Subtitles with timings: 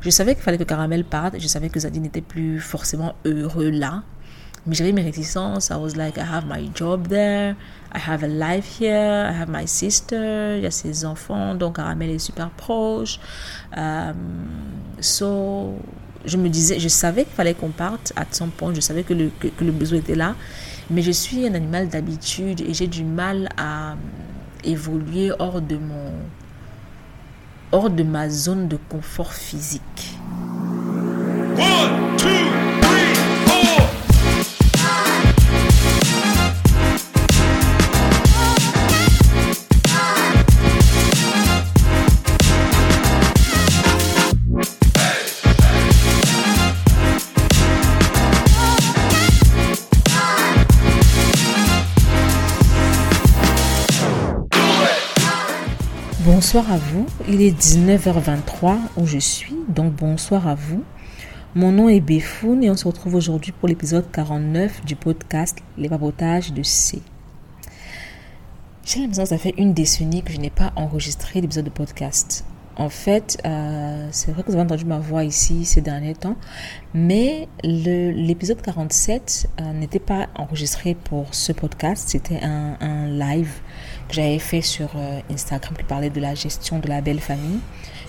[0.00, 1.34] Je savais qu'il fallait que Caramel parte.
[1.38, 4.02] Je savais que Zadie n'était plus forcément heureux là.
[4.66, 5.70] Mais j'avais mes réticences.
[5.70, 7.56] I was like, I have my job there.
[7.94, 9.26] I have a life here.
[9.30, 10.56] I have my sister.
[10.56, 11.54] Il y a ses enfants.
[11.54, 13.18] Donc, Caramel est super proche.
[13.76, 14.14] Um,
[15.00, 15.78] so,
[16.24, 18.74] je me disais, je savais qu'il fallait qu'on parte à son point.
[18.74, 20.34] Je savais que le, que, que le besoin était là.
[20.90, 23.96] Mais je suis un animal d'habitude et j'ai du mal à
[24.64, 26.12] évoluer hors de mon
[27.72, 30.18] hors de ma zone de confort physique.
[56.38, 60.84] Bonsoir à vous, il est 19h23 où je suis, donc bonsoir à vous.
[61.56, 65.88] Mon nom est Béfoun et on se retrouve aujourd'hui pour l'épisode 49 du podcast Les
[65.88, 67.02] papotages de C.
[68.84, 72.44] J'ai l'impression que ça fait une décennie que je n'ai pas enregistré l'épisode de podcast.
[72.76, 76.36] En fait, euh, c'est vrai que vous avez entendu ma voix ici ces derniers temps,
[76.94, 83.50] mais l'épisode 47 euh, n'était pas enregistré pour ce podcast, c'était un live
[84.10, 87.60] j'avais fait sur euh, Instagram qui parlait de la gestion de la belle famille,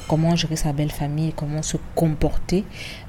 [0.08, 2.64] comment gérer sa belle famille, comment se comporter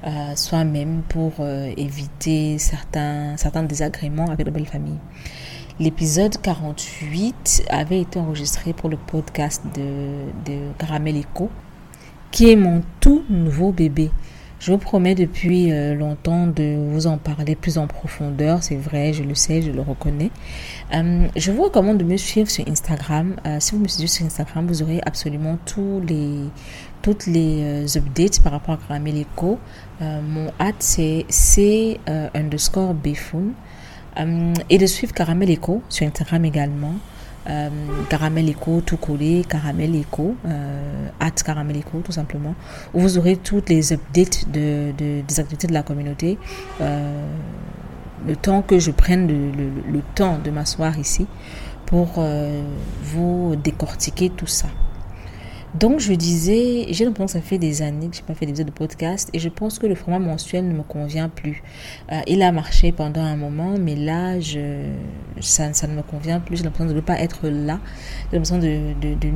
[0.07, 4.99] euh, soi-même pour euh, éviter certains, certains désagréments avec la belle famille.
[5.79, 11.49] L'épisode 48 avait été enregistré pour le podcast de, de Caramel Echo,
[12.31, 14.11] qui est mon tout nouveau bébé.
[14.61, 18.63] Je vous promets depuis euh, longtemps de vous en parler plus en profondeur.
[18.63, 20.31] C'est vrai, je le sais, je le reconnais.
[20.95, 23.37] Euh, je vous recommande de me suivre sur Instagram.
[23.47, 26.41] Euh, si vous me suivez sur Instagram, vous aurez absolument tous les,
[27.01, 29.59] toutes les updates par rapport à Caramel Echo.
[30.01, 31.99] mon hat, c'est c
[32.35, 33.53] underscore bfoon.
[34.69, 36.97] et de suivre Caramel Echo sur Instagram également.
[37.49, 37.71] Euh,
[38.11, 42.55] caramel Eco, tout collé, Caramel Eco, euh, at Caramel Eco, tout simplement,
[42.93, 46.39] où vous aurez toutes les updates de, des activités de la communauté.
[46.81, 47.27] Euh,
[48.27, 51.27] le temps que je prenne le, temps de m'asseoir ici
[51.87, 52.63] pour euh,
[53.05, 54.69] vous décortiquer tout ça.
[55.75, 58.47] Donc je disais, j'ai l'impression que ça fait des années que je n'ai pas fait
[58.47, 61.63] d'épisode de podcast et je pense que le format mensuel ne me convient plus.
[62.11, 64.91] Euh, il a marché pendant un moment, mais là, je,
[65.41, 66.57] ça, ne me convient plus.
[66.57, 67.79] J'ai l'impression de ne pas être là.
[68.31, 69.31] J'ai l'impression de, de, de,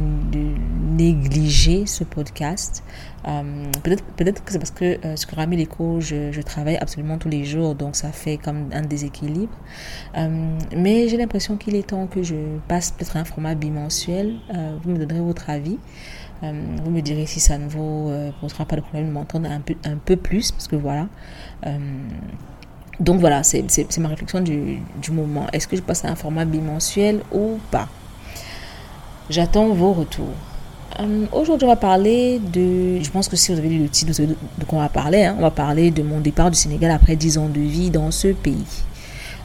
[0.97, 2.85] négliger ce podcast.
[3.27, 3.43] Euh,
[3.83, 7.45] peut-être peut-être que c'est parce que euh, sur Rami Echo, je, travaille absolument tous les
[7.45, 9.57] jours, donc ça fait comme un déséquilibre.
[10.17, 12.35] Euh, mais j'ai l'impression qu'il est temps que je
[12.69, 14.37] passe peut-être un format bimensuel.
[14.83, 15.79] Vous me donnerez votre avis.
[16.45, 16.53] Euh,
[16.85, 19.61] vous me direz si ça ne vous euh, posera pas de problème de m'entendre un
[20.05, 21.07] peu, plus, parce que voilà.
[21.67, 21.79] Euh,
[23.01, 25.47] donc voilà, c'est ma réflexion du, moment.
[25.53, 27.89] Est-ce que je passe à un format bimensuel ou pas?
[29.31, 30.35] J'attends vos retours.
[31.33, 33.03] Aujourd'hui, on va parler de.
[33.03, 34.37] Je pense que si vous avez lu le titre, vous de,
[34.69, 35.25] on va parler.
[35.25, 35.35] Hein.
[35.39, 38.29] On va parler de mon départ du Sénégal après 10 ans de vie dans ce
[38.29, 38.65] pays.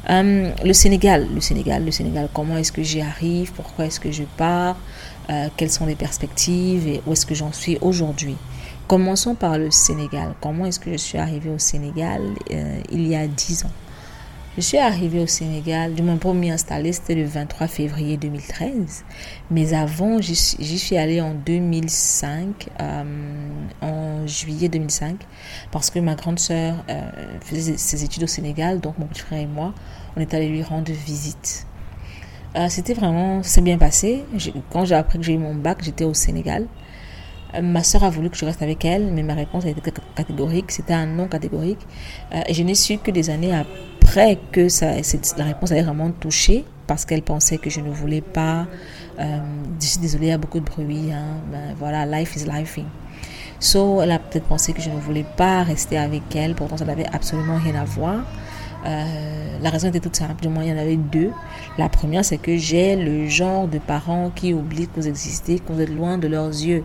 [0.08, 3.52] le Sénégal, le Sénégal, le Sénégal, comment est-ce que j'y arrive?
[3.54, 4.76] Pourquoi est-ce que je pars?
[5.30, 8.36] Euh, quelles sont les perspectives et où est-ce que j'en suis aujourd'hui?
[8.88, 10.34] Commençons par le Sénégal.
[10.42, 13.72] Comment est-ce que je suis arrivée au Sénégal euh, il y a 10 ans?
[14.58, 19.06] Je suis arrivée au Sénégal, du moins pour m'y installer, c'était le 23 février 2013.
[19.52, 23.04] Mais avant, j'y suis allée en 2005, euh,
[23.82, 25.16] en juillet 2005,
[25.72, 26.76] parce que ma grande sœur
[27.42, 29.74] faisait ses études au Sénégal, donc mon frère et moi,
[30.18, 31.68] on est allé lui rendre visite.
[32.56, 34.24] Euh, c'était vraiment, c'est bien passé.
[34.72, 36.66] Quand j'ai appris que j'ai eu mon bac, j'étais au Sénégal.
[37.56, 39.82] Euh, ma soeur a voulu que je reste avec elle, mais ma réponse a été
[40.16, 40.72] catégorique.
[40.72, 41.86] C'était un non catégorique.
[42.34, 44.68] Euh, je n'ai su que des années après que
[45.38, 48.66] la réponse avait vraiment touché parce qu'elle pensait que je ne voulais pas.
[49.20, 51.12] je suis désolée, il y a beaucoup de bruit.
[51.12, 52.80] Hein, ben, voilà, life is life.
[53.60, 56.56] So, elle a peut-être pensé que je ne voulais pas rester avec elle.
[56.56, 58.24] Pourtant, ça n'avait absolument rien à voir.
[58.86, 61.32] Euh, la raison était toute simple, du moins il y en avait deux.
[61.78, 65.74] La première, c'est que j'ai le genre de parents qui oublient que vous existez, que
[65.74, 66.84] vous êtes loin de leurs yeux.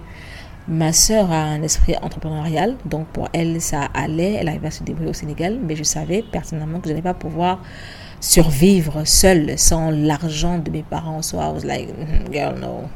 [0.66, 4.82] Ma sœur a un esprit entrepreneurial, donc pour elle, ça allait, elle arrivait à se
[4.82, 7.60] débrouiller au Sénégal, mais je savais personnellement que je n'allais pas pouvoir
[8.18, 11.20] survivre seule sans l'argent de mes parents.
[11.20, 12.88] So I was like, mm, girl, no.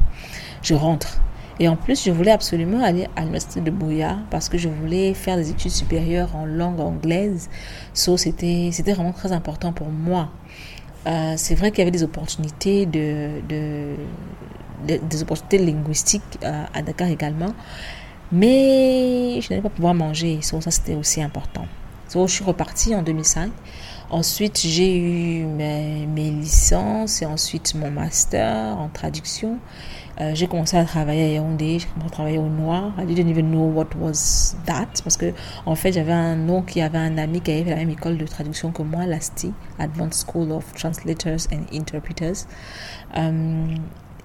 [0.62, 1.20] Je rentre.
[1.60, 5.12] Et en plus, je voulais absolument aller à l'université de Bouya parce que je voulais
[5.14, 7.50] faire des études supérieures en langue anglaise.
[7.94, 10.30] So, c'était, vraiment très important pour moi.
[11.06, 13.94] Euh, c'est vrai qu'il y avait des opportunités de, de,
[14.86, 17.52] des opportunités linguistiques euh, à Dakar également.
[18.30, 20.40] Mais je n'allais pas pouvoir manger.
[20.42, 21.66] ça, c'était aussi important.
[22.12, 23.50] je suis repartie en 2005.
[24.10, 29.58] Ensuite, j'ai eu mes, licences et ensuite mon master en traduction.
[30.20, 32.92] Euh, j'ai commencé à travailler à Yaoundé, j'ai commencé à travailler au noir.
[32.98, 34.88] I didn't even know what was that.
[35.04, 35.32] Parce que,
[35.76, 38.26] fait, j'avais un nom qui avait un ami qui avait fait la même école de
[38.26, 42.46] traduction que moi, l'ASTI, Advanced School of Translators and Interpreters.
[43.16, 43.74] Euh,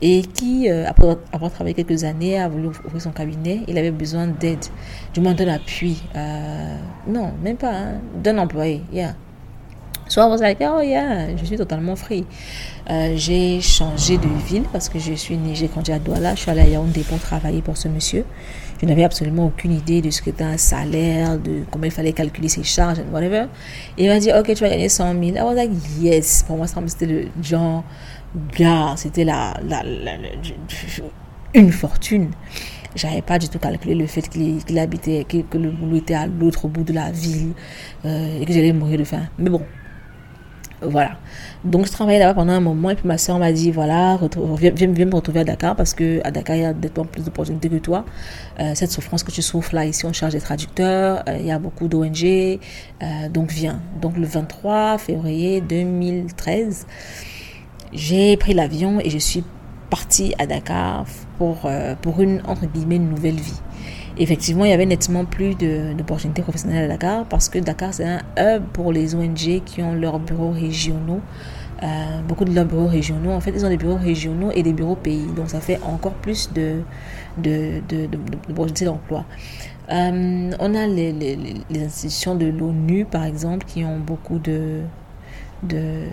[0.02, 3.62] et qui, euh, après avoir travaillé quelques années, a voulu ouvrir son cabinet.
[3.68, 4.66] Il avait besoin d'aide,
[5.14, 6.04] du moins d'un appui.
[7.08, 8.82] non, même pas, hein, d'un employé.
[8.92, 9.16] Yeah.
[10.08, 12.26] So I was like, oh yeah, je suis totalement free.
[12.90, 16.36] Euh, j'ai changé de ville parce que je suis née, j'ai grandi à Douala.
[16.36, 18.26] Je suis allée à Yaoundé pour travailler pour ce monsieur.
[18.82, 22.50] Je n'avais absolument aucune idée de ce qu'était un salaire, de comment il fallait calculer
[22.50, 23.46] ses charges, whatever.
[23.98, 25.24] Et il m'a dit, ok, tu vas gagner 100 000.
[25.38, 26.44] I was like, yes.
[26.46, 27.84] Pour moi, c'était le genre,
[28.36, 29.84] bien, c'était la, la,
[31.54, 32.32] une fortune
[32.96, 36.68] j'avais pas du tout calculé le fait qu'il habitait, que, le boulot était à l'autre
[36.68, 37.54] bout de la ville
[38.06, 39.24] euh, et que j'allais mourir de faim.
[39.38, 39.62] Mais bon,
[40.86, 41.18] voilà.
[41.64, 44.20] Donc, je travaillais là-bas pendant un moment et puis ma soeur m'a dit, voilà,
[44.58, 47.70] viens, me retrouver à Dakar parce que à Dakar, il y a d'autant plus d'opportunités
[47.70, 48.06] que toi.
[48.60, 51.52] Euh, cette souffrance que tu souffres là, ici, on charge des traducteurs, euh, il y
[51.52, 53.80] a beaucoup d'ONG, euh, donc viens.
[54.02, 56.86] Donc, le 23 février 2013,
[57.94, 59.44] j'ai pris l'avion et je suis
[59.90, 61.06] partie à Dakar
[61.38, 61.70] pour,
[62.02, 63.62] pour une, entre guillemets, une nouvelle vie
[64.18, 68.22] effectivement, il y avait nettement plus d'opportunités professionnelles à Dakar parce que Dakar, c'est un
[68.38, 71.22] hub pour les ONG qui ont leurs bureaux régionaux.
[71.82, 74.72] Euh, beaucoup de leurs bureaux régionaux, en fait, ils ont des bureaux régionaux et des
[74.74, 75.28] bureaux pays.
[75.36, 76.82] Donc, ça fait encore plus de,
[78.48, 79.26] d'opportunités d'emploi.
[79.92, 84.80] Euh, on a les, institutions de l'ONU, par exemple, qui ont beaucoup de,
[85.64, 86.06] de,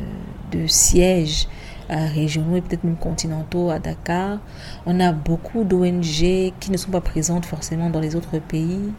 [0.51, 1.47] de sièges
[1.91, 4.39] régionaux et peut-être même continentaux à Dakar.
[4.87, 6.03] On a beaucoup d'ONG
[6.61, 8.93] qui ne sont pas présentes forcément dans les autres pays.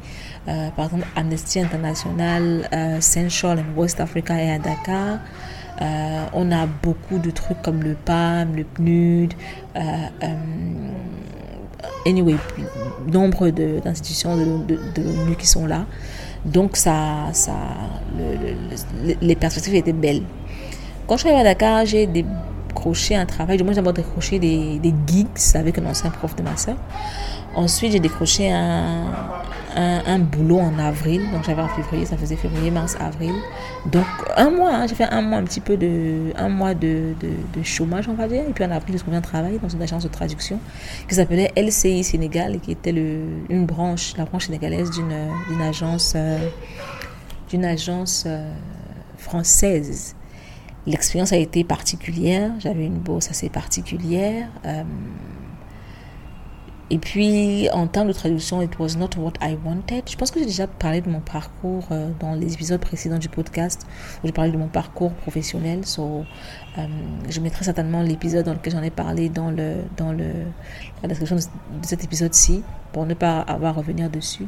[0.47, 5.19] Euh, par exemple, Amnesty International, euh, Central and West Africa est à Dakar.
[5.81, 9.33] Euh, on a beaucoup de trucs comme le PAM, le PNUD,
[12.05, 12.35] anyway,
[13.07, 15.85] nombre d'institutions de, l'ONU qui sont là.
[16.45, 17.53] Donc, ça, ça,
[19.21, 20.23] les perspectives étaient belles.
[21.07, 22.25] Quand je suis à Dakar, j'ai des
[22.71, 26.43] décroché un travail, du moins j'ai décroché des, des gigs avec un ancien prof de
[26.43, 26.77] ma soeur.
[27.53, 29.07] Ensuite, j'ai décroché un,
[29.75, 31.21] un, boulot en avril.
[31.33, 33.33] Donc, j'avais en février, ça faisait février, mars, avril.
[33.91, 34.05] Donc,
[34.37, 37.63] un mois, hein, j'ai fait un mois, un petit peu de, un mois de, de,
[37.63, 38.43] chômage, on va dire.
[38.47, 40.59] Et puis, en avril, je reviens travailler dans une agence de traduction
[41.09, 43.19] qui s'appelait LCI Sénégal qui était le,
[43.49, 46.37] une branche, la branche sénégalaise d'une agence, euh,
[47.63, 48.49] agence euh,
[49.17, 50.15] française
[50.87, 52.51] L'expérience a été particulière.
[52.59, 54.49] J'avais une bourse assez particulière.
[54.65, 54.83] Euh,
[56.91, 60.03] et puis, en termes de traduction, it was not what I wanted.
[60.09, 63.29] Je pense que j'ai déjà parlé de mon parcours euh, dans les épisodes précédents du
[63.29, 63.87] podcast,
[64.21, 65.85] où j'ai parlé de mon parcours professionnel.
[65.85, 66.25] So,
[66.77, 66.85] euh,
[67.29, 70.33] je mettrai certainement l'épisode dans lequel j'en ai parlé dans, le, dans le,
[71.01, 71.41] la description de,
[71.87, 72.61] cet épisode-ci,
[72.91, 74.47] pour ne pas avoir à revenir dessus.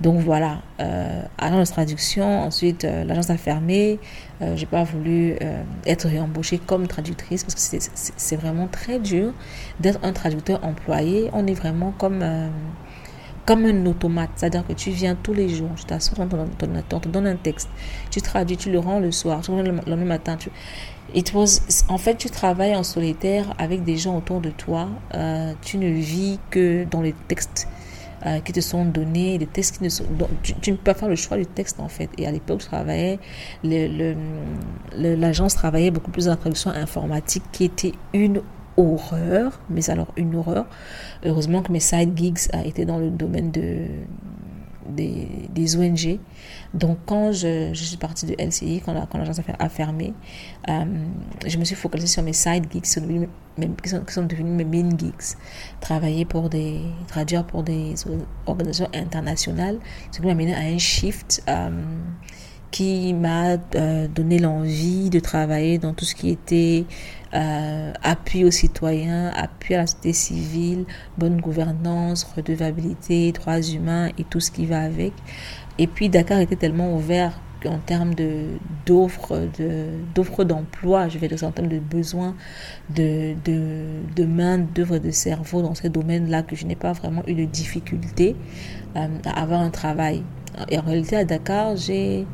[0.00, 4.00] Donc voilà, euh, agence de traduction, ensuite euh, l'agence a fermé,
[4.42, 7.78] euh, j'ai pas voulu euh, être réembauchée comme traductrice parce que
[8.16, 9.32] c'est vraiment très dur
[9.78, 11.30] d'être un traducteur employé.
[11.32, 12.24] On est vraiment comme,
[13.46, 17.00] comme un automate, c'est-à-dire que tu viens tous les jours, tu t'assois dans ton ordinateur,
[17.00, 17.68] tu donnes un texte,
[18.10, 20.36] tu traduis, tu le rends le soir, tu le rends le lendemain matin.
[20.36, 20.50] Tu...
[21.14, 24.88] It was, en fait, tu travailles en solitaire avec des gens autour de toi.
[25.62, 27.68] tu ne vis que dans les textes
[28.26, 30.04] euh, qui te sont donnés, des textes qui ne sont...
[30.42, 32.08] tu, ne peux pas faire le choix du texte en fait.
[32.18, 33.18] Et à l'époque, je travaillais,
[34.94, 38.40] l'agence travaillait beaucoup plus dans la traduction informatique qui était une
[38.76, 40.66] horreur, mais alors une horreur.
[41.24, 43.86] Heureusement que mes side gigs été dans le domaine de
[44.94, 46.18] des, ONG.
[46.72, 50.14] Donc, quand je, suis partie de LCI, quand, l'agence a fermé,
[50.68, 50.84] euh,
[51.46, 53.28] je me suis focalisée sur mes side gigs qui sont devenus,
[53.82, 55.36] qui sont, qui sont devenus mes main gigs.
[55.80, 57.94] Travailler pour des, traduire pour des
[58.46, 59.78] organisations internationales,
[60.10, 61.42] ce qui m'a mené à un shift.
[61.48, 61.70] Euh,
[62.74, 66.86] qui m'a euh, donné l'envie de travailler dans tout ce qui était
[67.32, 70.84] euh, appui aux citoyens, appui à la société civile,
[71.16, 75.12] bonne gouvernance, redevabilité, droits humains et tout ce qui va avec.
[75.78, 78.14] Et puis Dakar était tellement ouvert en termes
[78.84, 82.34] d'offres de, d'offres d'emploi, je vais dire en termes de besoins
[82.90, 83.84] de, de,
[84.16, 87.44] de main d'œuvre de cerveau dans ces domaines-là que je n'ai pas vraiment eu de
[87.44, 88.34] difficulté
[88.96, 90.24] euh, à avoir un travail.
[90.70, 92.26] Et en réalité à Dakar, j'ai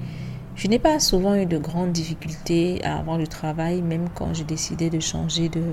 [0.61, 4.45] je n'ai pas souvent eu de grandes difficultés à avoir du travail, même quand j'ai
[4.45, 5.65] décidé de changer de,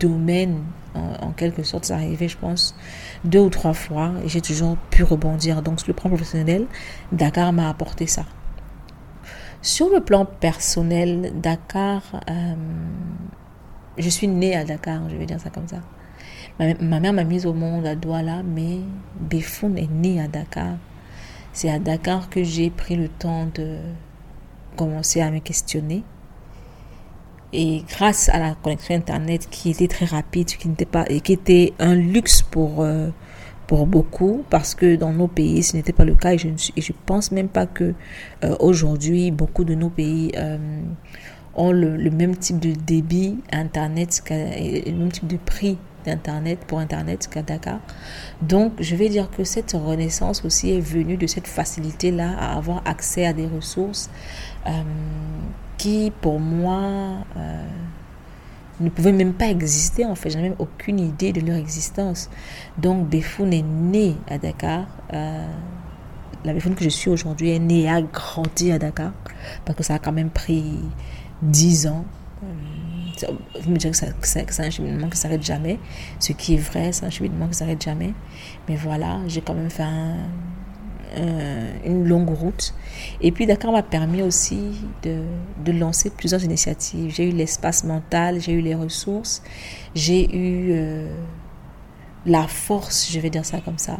[0.00, 0.64] domaine,
[0.96, 1.84] en, quelque sorte.
[1.84, 2.74] Ça arrivé, je pense,
[3.22, 5.62] deux ou trois fois et j'ai toujours pu rebondir.
[5.62, 6.66] Donc, sur le plan professionnel,
[7.12, 8.24] Dakar m'a apporté ça.
[9.62, 12.54] Sur le plan personnel, Dakar, euh,
[13.98, 15.78] je suis née à Dakar, je vais dire ça comme ça.
[16.58, 18.78] Ma, mère m'a mise au monde à Douala, mais
[19.20, 20.74] Befoun est née à Dakar.
[21.56, 23.78] C'est à Dakar que j'ai pris le temps de
[24.76, 26.02] commencer à me questionner.
[27.54, 31.32] Et grâce à la connexion Internet qui était très rapide, qui n'était pas, et qui
[31.32, 33.08] était un luxe pour, euh,
[33.66, 36.34] pour beaucoup, parce que dans nos pays, ce n'était pas le cas.
[36.34, 37.94] Et je ne je pense même pas que
[38.44, 40.58] euh, aujourd'hui, beaucoup de nos pays euh,
[41.54, 46.60] ont le, le, même type de débit Internet, et le même type de prix d'Internet
[46.66, 47.80] pour Internet Dakar.
[48.40, 52.82] Donc, je vais dire que cette renaissance aussi est venue de cette facilité-là à avoir
[52.86, 54.08] accès à des ressources
[54.66, 54.70] euh,
[55.76, 56.80] qui, pour moi,
[57.36, 57.66] euh,
[58.80, 60.04] ne pouvaient même pas exister.
[60.04, 62.30] En fait, je n'avais même aucune idée de leur existence.
[62.78, 64.86] Donc, Befoun est né à Dakar.
[65.12, 65.46] Euh,
[66.44, 69.12] la Befoun que je suis aujourd'hui est née et a grandi à Dakar
[69.64, 70.78] parce que ça a quand même pris
[71.42, 72.04] 10 ans
[73.60, 75.78] vous me direz que, c'est un cheminement qui s'arrête jamais.
[76.18, 78.12] Ce qui est vrai, c'est un cheminement qui s'arrête jamais.
[78.68, 79.84] Mais voilà, j'ai quand même fait
[81.84, 82.74] une longue route.
[83.20, 84.58] Et puis Dakar m'a permis aussi
[85.02, 87.12] de, lancer plusieurs initiatives.
[87.14, 89.42] J'ai eu l'espace mental, j'ai eu les ressources,
[89.94, 91.08] j'ai eu euh,
[92.24, 93.98] la force, je vais dire ça comme ça.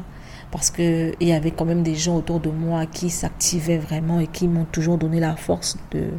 [0.50, 4.26] Parce qu'il y avait quand même des gens autour de moi qui s'activaient vraiment et
[4.26, 6.10] qui m'ont toujours donné la force de,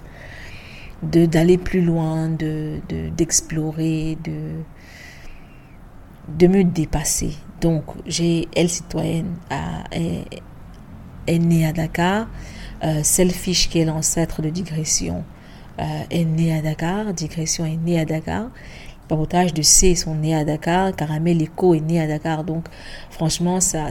[1.04, 2.80] de d'aller plus loin, de
[3.16, 4.64] d'explorer, de,
[6.38, 7.36] de me dépasser.
[7.62, 12.28] Donc, j'ai Elle citoyenne à, est, née à Dakar.
[12.84, 15.24] Euh, Selfish, qui est l'ancêtre de Digression,
[15.80, 17.14] euh, est née à Dakar.
[17.14, 18.50] Digression est née à Dakar.
[19.08, 20.96] Papotage de C sont nés à Dakar.
[20.96, 22.44] Caramel Eco est né à Dakar.
[22.44, 22.66] Donc,
[23.10, 23.88] franchement, ça,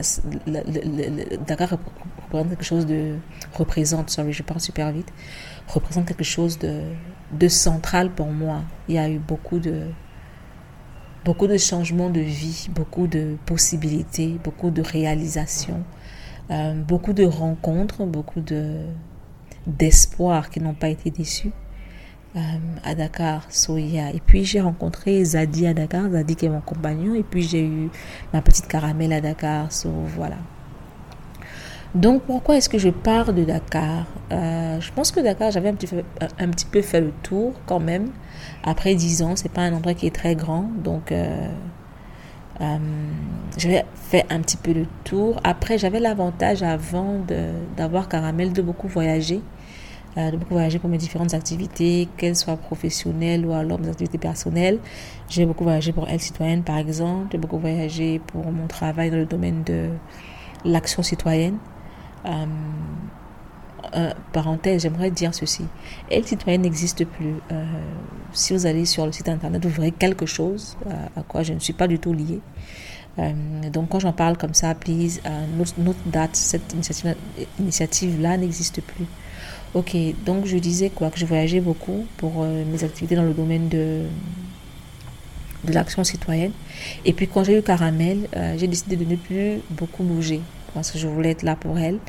[1.47, 3.15] Dakar représente quelque chose de.
[3.53, 5.11] Représente, sorry, je parle super vite
[5.67, 8.61] représente quelque chose de, central pour moi.
[8.87, 9.87] Il y a eu beaucoup de,
[11.25, 15.83] beaucoup de changements de vie, beaucoup de possibilités, beaucoup de réalisations,
[16.51, 18.85] euh, beaucoup de rencontres, beaucoup de
[19.65, 21.51] d'espoir qui n'ont pas été déçus
[22.37, 22.39] euh,
[22.85, 23.47] à Dakar.
[23.69, 27.65] Et puis j'ai rencontré Zadi à Dakar, Zadi qui est mon compagnon, et puis j'ai
[27.65, 27.89] eu
[28.33, 30.37] ma petite caramel à Dakar, so voilà.
[31.95, 34.05] Donc pourquoi est-ce que je pars de Dakar?
[34.31, 35.87] Euh, Je pense que Dakar, j'avais un petit,
[36.65, 38.09] peu, fait le tour quand même.
[38.63, 40.69] Après 10 ans, c'est pas un endroit qui est très grand.
[40.83, 41.47] Donc euh,
[42.61, 42.77] euh,
[43.57, 45.39] j'avais fait un petit peu le tour.
[45.43, 47.21] Après, j'avais l'avantage avant
[47.77, 49.41] d'avoir Caramel de beaucoup voyager.
[50.17, 54.79] de beaucoup voyager pour mes différentes activités, qu'elles soient professionnelles ou alors mes activités personnelles.
[55.29, 57.29] J'ai beaucoup voyagé pour Elle Citoyenne, par exemple.
[57.31, 59.89] J'ai beaucoup voyagé pour mon travail dans le domaine de
[60.65, 61.57] l'action citoyenne.
[62.25, 62.45] Euh,
[63.95, 65.63] euh, parenthèse, j'aimerais dire ceci.
[66.11, 67.35] Elle citoyenne n'existe plus.
[67.51, 67.63] Euh,
[68.33, 70.75] si vous allez sur le site internet, vous verrez quelque chose
[71.15, 72.41] à quoi je ne suis pas du tout liée.
[73.71, 75.21] donc quand j'en parle comme ça, please,
[75.77, 76.75] notre, date, cette
[77.59, 79.05] initiative-là n'existe plus.
[79.73, 79.95] Ok,
[80.25, 84.03] donc je disais quoi que je voyageais beaucoup pour mes activités dans le domaine de,
[85.63, 86.51] de l'action citoyenne.
[87.05, 90.41] Et puis quand j'ai eu Caramel, j'ai décidé de ne plus beaucoup bouger
[90.77, 91.99] parce que je voulais être là pour elle.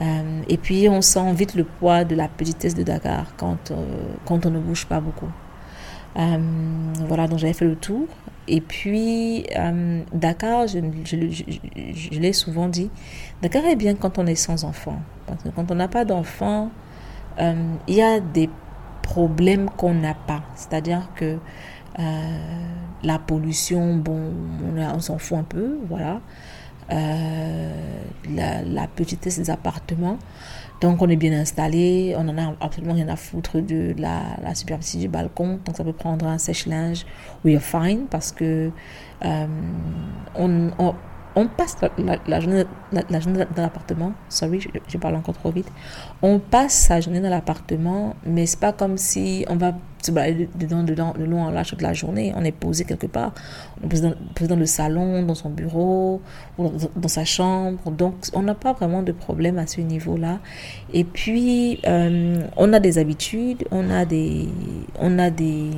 [0.00, 3.74] Euh, et puis on sent vite le poids de la petitesse de Dakar quand, euh,
[4.24, 5.28] quand on ne bouge pas beaucoup.
[6.18, 6.38] Euh,
[7.06, 8.06] voilà, donc j'avais fait le tour.
[8.48, 9.44] Et puis
[10.12, 12.90] Dakar, je, l'ai souvent dit,
[13.42, 15.00] Dakar est bien quand on est sans enfants.
[15.26, 16.70] Parce que quand on n'a pas d'enfants,
[17.38, 18.50] il y a des
[19.02, 20.42] problèmes qu'on n'a pas.
[20.56, 21.38] C'est-à-dire que
[23.04, 24.32] la pollution, bon,
[24.76, 26.20] on, on s'en fout un peu, voilà.
[26.92, 28.00] Euh,
[28.34, 30.18] la, la, petitesse des appartements.
[30.80, 34.54] Donc on est bien installé, on en a absolument rien à foutre de la, la
[34.54, 37.06] superficie du balcon, donc ça peut prendre un sèche-linge,
[37.44, 38.70] we are fine parce que
[39.24, 39.46] euh,
[40.36, 40.94] on, on,
[41.36, 41.76] on passe
[42.26, 44.12] la, journée, dans l'appartement.
[44.28, 45.70] Sorry, je, parle encore trop vite.
[46.22, 50.48] On passe sa journée dans l'appartement, mais c'est pas comme si on va se balader
[50.56, 52.32] dedans, dedans, de long en large toute la journée.
[52.36, 53.32] On est posé quelque part.
[53.80, 56.20] On est posé dans, le salon, dans son bureau,
[56.58, 57.90] dans, sa chambre.
[57.90, 60.40] Donc, on n'a pas vraiment de problème à ce niveau-là.
[60.92, 64.48] Et puis, euh, on a des habitudes, on a des,
[64.98, 65.70] on a des,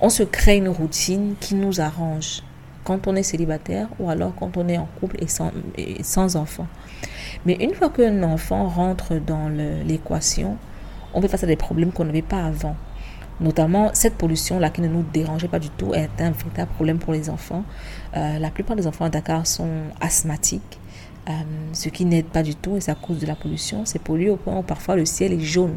[0.00, 2.42] on se crée une routine qui nous arrange
[2.86, 5.50] quand on est célibataire ou alors quand on est en couple et sans,
[6.02, 6.68] sans enfant.
[7.44, 9.48] Mais une fois qu'un enfant rentre dans
[9.84, 10.56] l'équation,
[11.12, 12.76] on fait face à des problèmes qu'on n'avait pas avant.
[13.40, 17.12] Notamment, cette pollution-là qui ne nous dérangeait pas du tout est un véritable problème pour
[17.12, 17.64] les enfants.
[18.16, 19.68] Euh, la plupart des enfants à Dakar sont
[20.00, 20.78] asthmatiques,
[21.28, 21.32] euh,
[21.72, 23.84] ce qui n'aide pas du tout et c'est à cause de la pollution.
[23.84, 25.74] C'est pollué au point où parfois le ciel est jaune.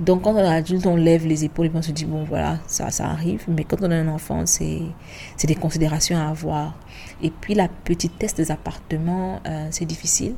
[0.00, 2.58] Donc quand on est adulte, on lève les épaules et on se dit, bon voilà,
[2.66, 3.44] ça, arrive.
[3.48, 4.82] Mais quand on est un enfant, c'est
[5.44, 6.74] des considérations à avoir.
[7.22, 10.34] Et puis la petitesse des appartements, euh, c'est difficile.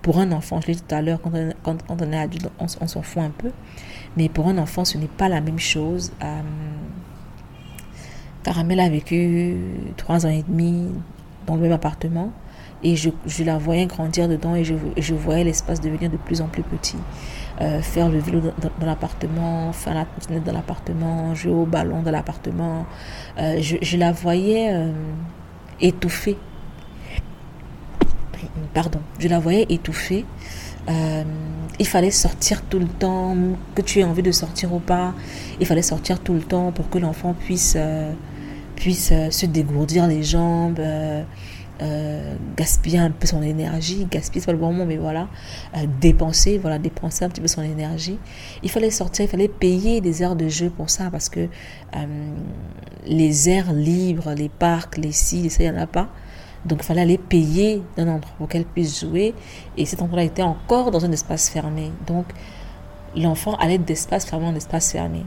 [0.00, 1.32] Pour un enfant, je l'ai dit tout à l'heure, quand,
[1.62, 3.50] quand, on est adulte, on, on s'en fout un peu.
[4.16, 6.12] Mais pour un enfant, ce n'est pas la même chose.
[6.22, 6.40] Euh,
[8.42, 9.56] Caramel a vécu
[9.96, 10.88] trois ans et demi
[11.46, 12.30] dans le même appartement
[12.84, 16.42] et je, je la voyais grandir dedans et je, je voyais l'espace devenir de plus
[16.42, 16.98] en plus petit.
[17.60, 22.10] Euh, faire le vélo dans, l'appartement, faire la trottinette dans l'appartement, jouer au ballon dans
[22.10, 22.84] l'appartement.
[23.38, 24.90] Euh, je, la voyais euh,
[25.80, 26.36] étouffée.
[28.72, 30.24] Pardon, je la voyais étouffée.
[31.78, 33.36] Il fallait sortir tout le temps,
[33.74, 35.14] que tu aies envie de sortir ou pas.
[35.60, 37.76] Il fallait sortir tout le temps pour que l'enfant puisse,
[38.76, 40.80] puisse se dégourdir les jambes,
[42.56, 44.06] gaspiller un peu son énergie.
[44.10, 45.28] Gaspiller, c'est pas le bon mot, mais voilà.
[46.00, 48.18] dépenser, voilà, dépenser un petit peu son énergie.
[48.62, 51.48] Il fallait sortir, il fallait payer des heures de jeu pour ça parce que
[53.06, 56.08] les aires libres, les parcs, les sites, ça, il n'y en a pas.
[56.64, 59.34] Donc il fallait aller payer d'un endroit pour qu'elle puisse jouer.
[59.76, 61.90] Et cet endroit était encore dans un espace fermé.
[62.06, 62.26] Donc
[63.16, 65.24] l'enfant allait d'espace fermé en espace fermé.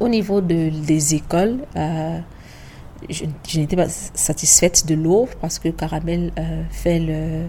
[0.00, 2.18] Au niveau de, des écoles, euh,
[3.10, 7.46] je, n'étais pas satisfaite de l'offre parce que Caramel euh, fait le,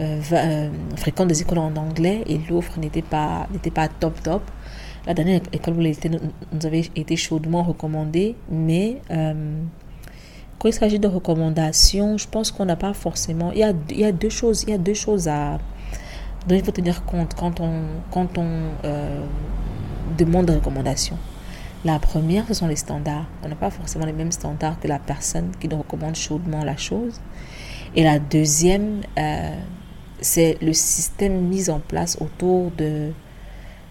[0.00, 4.42] euh, fréquente des écoles en anglais et l'offre n'était pas, n'était pas top top.
[5.06, 9.02] La dernière école où elle était, nous avait été chaudement recommandée, mais
[10.64, 13.52] quand il s'agit de recommandations, je pense qu'on n'a pas forcément.
[13.52, 15.58] Il y, a, il y a deux choses, il y a deux choses à
[16.46, 19.24] dont il faut tenir compte quand on, quand on euh,
[20.16, 21.18] demande des recommandations.
[21.84, 23.26] La première, ce sont les standards.
[23.42, 26.76] On n'a pas forcément les mêmes standards que la personne qui nous recommande chaudement la
[26.76, 27.20] chose.
[27.94, 29.54] Et la deuxième, euh,
[30.20, 33.12] c'est le système mis en place autour de,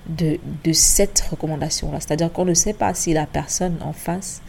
[0.07, 1.99] de, cette recommandation-là.
[1.99, 4.41] C'est-à-dire qu'on ne sait pas si la personne en face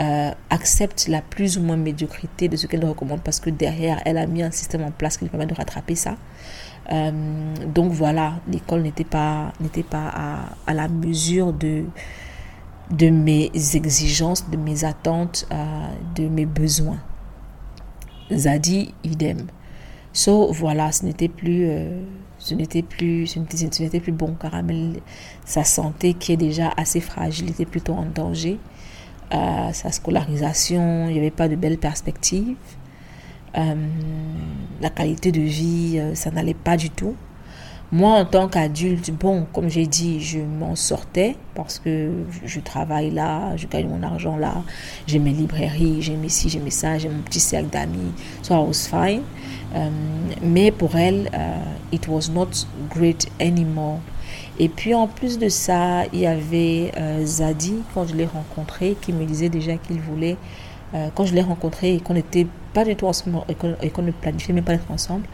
[0.00, 4.16] euh, accepte la plus ou moins médiocrité de ce qu'elle recommande parce que derrière, elle
[4.16, 6.16] a mis un système en place qui lui permet de rattraper ça.
[6.90, 7.10] Euh,
[7.66, 9.52] donc voilà, l'école n'était pas,
[9.90, 11.84] pas à, la mesure de,
[12.90, 16.98] de mes exigences, de mes attentes, euh, de mes besoins.
[18.32, 19.46] Zadi, idem.
[20.12, 22.02] So voilà, ce n'était plus, euh,
[22.88, 23.38] plus,
[24.00, 24.34] plus bon.
[24.34, 25.00] Caramel,
[25.44, 28.58] sa santé qui est déjà assez fragile était plutôt en danger
[29.72, 32.56] sa scolarisation, il n'y avait pas de belles perspectives.
[33.56, 33.74] Euh,
[34.80, 37.16] la qualité de vie, euh, ça n'allait pas du tout.
[37.90, 42.10] Moi, en tant qu'adulte, bon, comme j'ai dit, je m'en sortais parce que
[42.44, 44.62] je travaille là, je gagne mon argent là,
[45.06, 48.54] j'ai mes librairies, j'ai mes ci, j'ai mes ça, j'ai mon petit cercle d'amis, so
[48.54, 49.22] I was fine.
[49.74, 49.88] Euh,
[50.42, 51.30] mais pour elle,
[51.90, 54.00] it was not great anymore.
[54.58, 58.96] Et puis en plus de ça, il y avait euh, Zadi, quand je l'ai rencontré,
[59.00, 60.36] qui me disait déjà qu'il voulait,
[60.94, 64.10] euh, quand je l'ai rencontré et qu'on n'était pas du tout ensemble et qu'on ne
[64.10, 65.24] planifiait même pas d'être ensemble,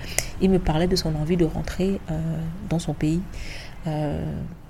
[0.40, 2.18] il me parlait de son envie de rentrer euh,
[2.68, 3.20] dans son pays,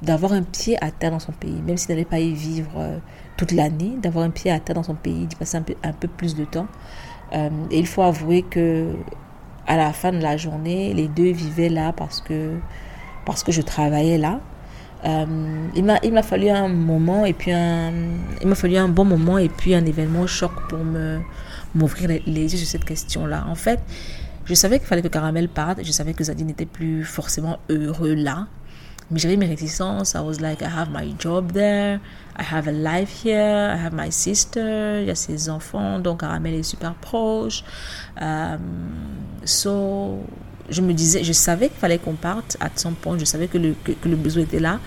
[0.03, 3.01] d'avoir un pied à terre dans son pays, même s'il n'allait pas y vivre
[3.37, 5.93] toute l'année, d'avoir un pied à terre dans son pays, d'y passer un peu, un
[5.93, 6.67] peu plus de temps.
[7.33, 8.89] et il faut avouer que
[9.67, 12.59] à la fin de la journée, les deux vivaient là parce que
[13.25, 14.41] parce que je travaillais là.
[15.05, 15.27] Euh,
[15.77, 17.93] il m'a fallu un moment et puis un
[18.41, 21.21] il m'a fallu un bon moment et puis un événement choc pour me
[21.75, 23.81] m'ouvrir les, yeux sur cette question là en fait
[24.45, 28.15] je savais qu'il fallait que Caramel parte je savais que Zadie n'était plus forcément heureux
[28.15, 28.47] là.
[29.11, 30.15] Mais j'avais mes réticences.
[30.15, 32.01] I was like I have my job there
[32.39, 36.21] I have a life here I have my sister il y a ses enfants donc
[36.21, 37.65] Caramel est super proche.
[38.21, 38.59] Um,
[39.45, 40.25] so
[40.71, 43.59] je me disais, je savais qu'il fallait qu'on parte à son point, je savais que
[43.59, 44.81] le, que, le besoin était là,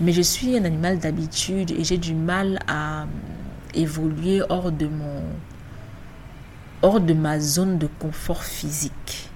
[0.00, 3.06] mais je suis un animal d'habitude et j'ai du mal à
[3.74, 5.22] évoluer hors de mon
[6.82, 9.30] hors de ma zone de confort physique.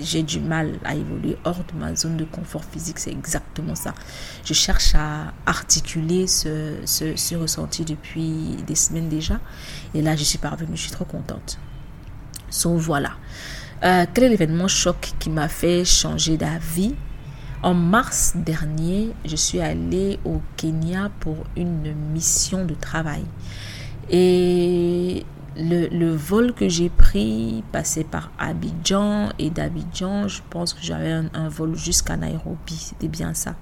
[0.00, 3.94] J'ai du mal à évoluer hors de ma zone de confort physique, c'est exactement ça.
[4.44, 9.40] Je cherche à articuler ce, ce, ressenti depuis des semaines déjà.
[9.94, 11.58] Et là, je suis parvenue, je suis trop contente.
[12.48, 13.10] So voilà.
[13.84, 16.94] Euh, quel est l'événement choc qui m'a fait changer d'avis?
[17.62, 23.24] En mars dernier, je suis allée au Kenya pour une mission de travail.
[24.10, 25.24] Et
[25.58, 31.48] le, vol que j'ai pris passait par Abidjan et d'Abidjan, je pense que j'avais un,
[31.48, 33.54] vol jusqu'à Nairobi, c'était bien ça.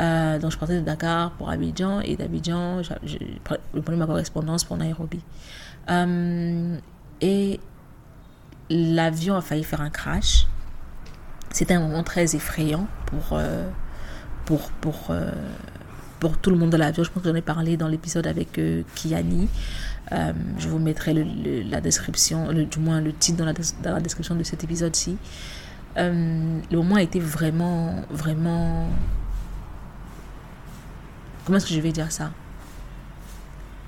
[0.00, 4.64] Euh, donc je partais de Dakar pour Abidjan et d'Abidjan, je, je prenais ma correspondance
[4.64, 5.20] pour Nairobi.
[5.88, 6.76] Euh,
[7.20, 7.60] et
[8.70, 10.46] l'avion a failli faire un crash.
[11.50, 13.68] C'était un moment très effrayant pour, euh,
[14.44, 15.12] pour, pour,
[16.18, 17.04] pour tout le monde de l'avion.
[17.04, 18.60] Je pense que j'en ai parlé dans l'épisode avec
[18.96, 19.48] Kiani.
[20.10, 23.44] Je vous mettrai la description, du moins le titre dans
[23.92, 25.16] la, description de cet épisode-ci.
[25.96, 28.88] le moment a été vraiment, vraiment
[31.44, 32.30] Comment est-ce que je vais dire ça?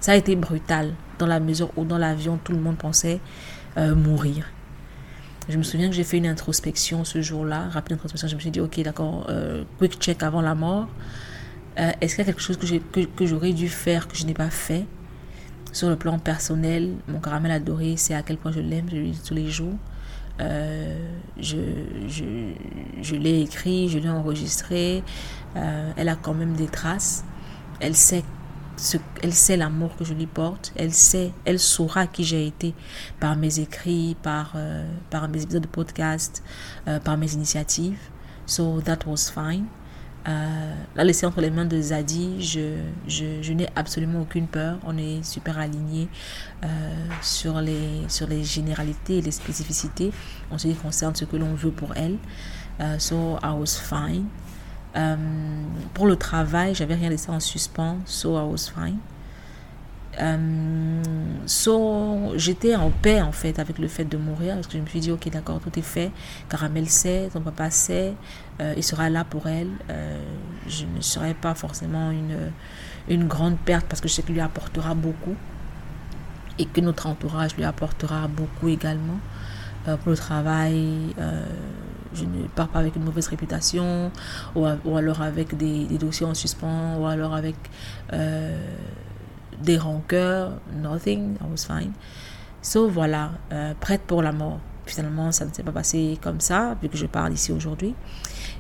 [0.01, 3.19] Ça a été brutal dans la mesure où dans l'avion, tout le monde pensait
[3.79, 4.47] euh, mourir.
[5.49, 8.29] Je me souviens que j'ai fait une introspection ce jour-là, rapide introspection.
[8.29, 10.89] Je me suis dit, ok, d'accord, euh, quick check avant la mort.
[11.79, 14.35] Euh, est-ce qu'il y a quelque chose que, que, j'aurais dû faire que je n'ai
[14.35, 14.85] pas fait?
[15.73, 19.21] Sur le plan personnel, mon caramel adoré, c'est à quel point je l'aime, je dis
[19.27, 19.75] tous les jours.
[20.39, 21.57] je,
[22.09, 22.25] je,
[23.03, 25.03] je l'ai écrit, je l'ai enregistré.
[25.55, 27.25] elle a quand même des traces.
[27.81, 28.25] Elle sait
[28.77, 30.73] ce, elle sait l'amour que je lui porte.
[30.77, 32.75] Elle sait, elle saura qui j'ai été
[33.21, 36.43] par mes écrits, par, euh, par mes épisodes de podcast,
[36.87, 37.99] euh, par mes initiatives.
[38.47, 39.67] So that was fine.
[40.29, 44.79] Euh, la laisser entre les mains de Zadie, je, je, je n'ai absolument aucune peur.
[44.85, 46.09] On est super alignés
[46.65, 46.67] euh,
[47.23, 50.13] sur, les, sur les généralités et les spécificités
[50.51, 52.19] en ce qui concerne ce que l'on veut pour elle.
[52.99, 54.27] so I was fine.
[54.97, 55.17] Euh,
[55.93, 58.99] pour le travail, j'avais rien laissé en suspens, so I was fine.
[60.21, 61.03] Euh,
[61.47, 64.87] so, j'étais en paix en fait avec le fait de mourir parce que je me
[64.87, 66.11] suis dit ok d'accord tout est fait.
[66.49, 68.15] Caramel sait ton papa sait
[68.61, 69.71] euh, il sera là pour elle.
[70.67, 72.53] Je ne serai pas forcément une,
[73.09, 75.37] une grande perte parce que je sais qu'il lui apportera beaucoup
[76.59, 79.19] et que notre entourage lui apportera beaucoup également.
[79.85, 81.15] Pour le travail
[82.17, 84.11] je ne pars pas avec une mauvaise réputation,
[84.55, 87.57] ou, alors avec des, dossiers en suspens, ou alors avec
[88.13, 88.59] euh,
[89.63, 90.53] des rancœurs.
[90.75, 91.93] Nothing, I was fine.
[92.63, 94.61] So voilà, euh, prête pour la mort.
[94.87, 97.95] Finalement, ça ne s'est pas passé comme ça, vu que je parle ici aujourd'hui.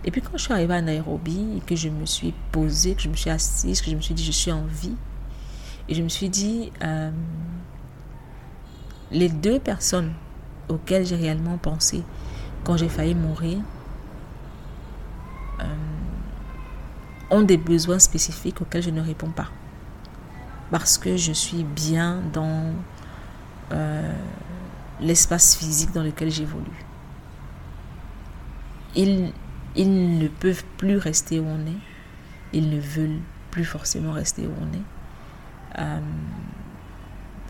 [0.04, 3.02] Et puis quand je suis arrivée à Nairobi et que je me suis posée, que
[3.02, 4.96] je me suis assise, que je me suis dit je suis en vie,
[5.88, 7.10] et je me suis dit, euh,
[9.10, 10.12] les deux personnes
[10.68, 12.02] auxquelles j'ai réellement pensé,
[12.64, 13.58] quand j'ai failli mourir,
[15.60, 15.64] euh,
[17.30, 19.48] ont des besoins spécifiques auxquels je ne réponds pas.
[20.70, 22.72] Parce que je suis bien dans
[23.72, 24.12] euh,
[25.00, 26.84] l'espace physique dans lequel j'évolue.
[28.94, 29.32] Ils,
[29.76, 31.78] ils ne peuvent plus rester où on est.
[32.52, 35.80] Ils ne veulent plus forcément rester où on est.
[35.80, 36.00] Euh,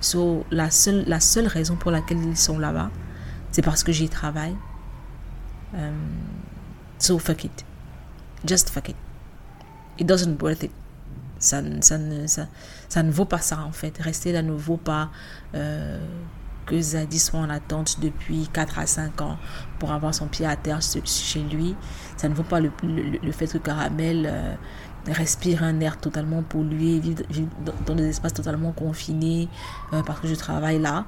[0.01, 2.91] so, la, seule, la seule raison pour laquelle ils sont là-bas,
[3.51, 4.57] c'est parce que j'y travaille,
[5.75, 6.43] Um,
[6.99, 7.65] so fuck it.
[8.45, 8.97] Just fuck it.
[9.99, 10.71] It doesn't worth it.
[11.47, 13.97] Ça, ça, ne, ça, ne vaut pas ça en fait.
[13.99, 15.11] Rester là ne vaut pas
[15.55, 16.05] euh,
[16.67, 19.39] que Zadie soit en attente depuis 4 à 5 ans
[19.79, 21.77] pour avoir son pied à terre chez lui.
[22.17, 24.55] Ça ne vaut pas le, le, fait que Caramel euh,
[25.07, 27.23] respire un air totalement pollué, vivre,
[27.87, 29.49] dans des espaces totalement confinés
[29.93, 31.07] euh, parce que je travaille là.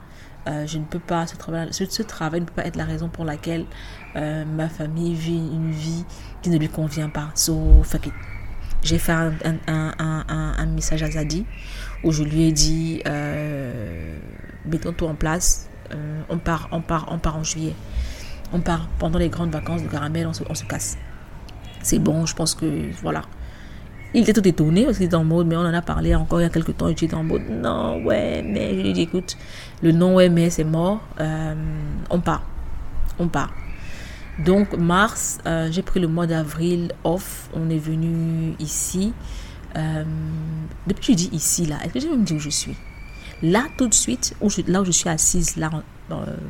[0.65, 3.27] Je ne peux pas, ce travail, ce, travail ne peut pas être la raison pour
[3.27, 3.67] laquelle
[4.15, 6.07] ma famille vit une vie
[6.41, 7.29] qui ne lui convient pas.
[7.35, 8.15] So, fuck it.
[8.83, 11.45] J'ai fait un, message à Zadie
[12.05, 14.19] où je lui ai dit euh,
[14.65, 17.75] mettons tout en place, euh, on, part, on, part, on part en juillet.
[18.53, 20.97] On part pendant les grandes vacances de caramel, on se, on se casse.
[21.83, 23.23] C'est bon, je pense que voilà.
[24.15, 26.41] Il était tout étonné parce qu'il était en mode, mais on en a parlé encore
[26.41, 26.89] il y a quelques temps.
[26.89, 29.37] Il était en mode, non, ouais, mais je lui ai dit, écoute,
[29.83, 31.03] le non, ouais, mais c'est mort.
[31.21, 31.55] Euh,
[32.09, 32.43] on part.
[33.19, 33.53] On part.
[34.39, 37.49] Donc, mars, euh, j'ai pris le mois d'avril off.
[37.55, 39.13] On est venu ici.
[39.77, 40.05] Euh,
[40.87, 42.77] depuis que dis ici, là, est-ce que je vais me dire où je suis?
[43.43, 45.71] Là, tout de suite, où là où je suis assise, là,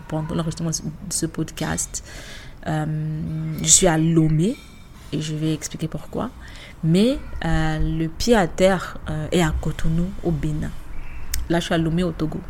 [0.09, 2.05] pendant l'enregistrement de ce podcast,
[2.67, 4.57] je suis à Lomé
[5.13, 6.31] et je vais expliquer pourquoi.
[6.85, 10.71] Mais euh, le pied à terre euh, est à Cotonou, au Bénin.
[11.49, 12.41] Là, je suis à Lomé, au Togo.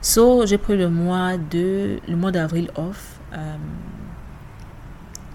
[0.00, 3.20] So, j'ai pris le mois de le mois d'avril off.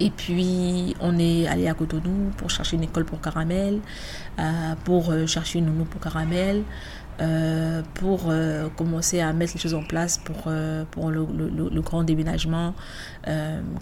[0.00, 3.80] Euh, et puis, on est allé à Cotonou pour chercher une école pour Caramel,
[4.84, 6.64] pour chercher une nounou pour Caramel,
[7.20, 11.80] euh, pour euh, commencer à mettre les choses en place pour, euh, pour le, le,
[11.80, 12.74] grand déménagement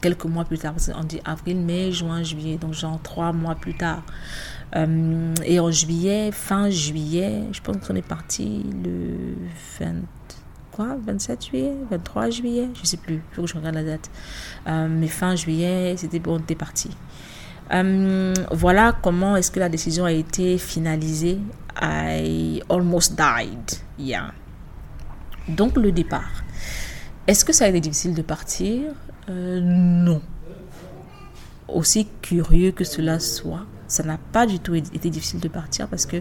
[0.01, 0.75] quelques mois plus tard.
[0.99, 4.03] On dit avril, mai, juin, juillet, donc genre trois mois plus tard.
[4.75, 9.35] et en juillet, fin juillet, je pense qu'on est parti le
[9.81, 9.95] 20,
[10.77, 14.11] quoi, 27 juillet, 23 juillet, je sais plus, il faut que je regarde la date.
[14.67, 16.91] mais fin juillet, c'était bon, on était parti.
[17.73, 21.39] Euh, voilà comment est-ce que la décision a été finalisée.
[21.81, 23.81] I almost died.
[23.99, 24.33] Yeah.
[25.49, 26.45] Donc le départ.
[27.27, 28.93] Est-ce que ça a été difficile de partir?
[29.29, 30.23] Euh, Non.
[31.69, 36.07] Aussi curieux que cela soit, ça n'a pas du tout été difficile de partir parce
[36.07, 36.17] que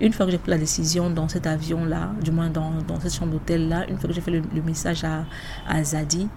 [0.00, 3.14] une fois que j'ai pris la décision dans cet avion-là, du moins dans, dans cette
[3.14, 5.24] chambre d'hôtel-là, une fois que j'ai fait le, message à,
[5.68, 6.28] à Zadi,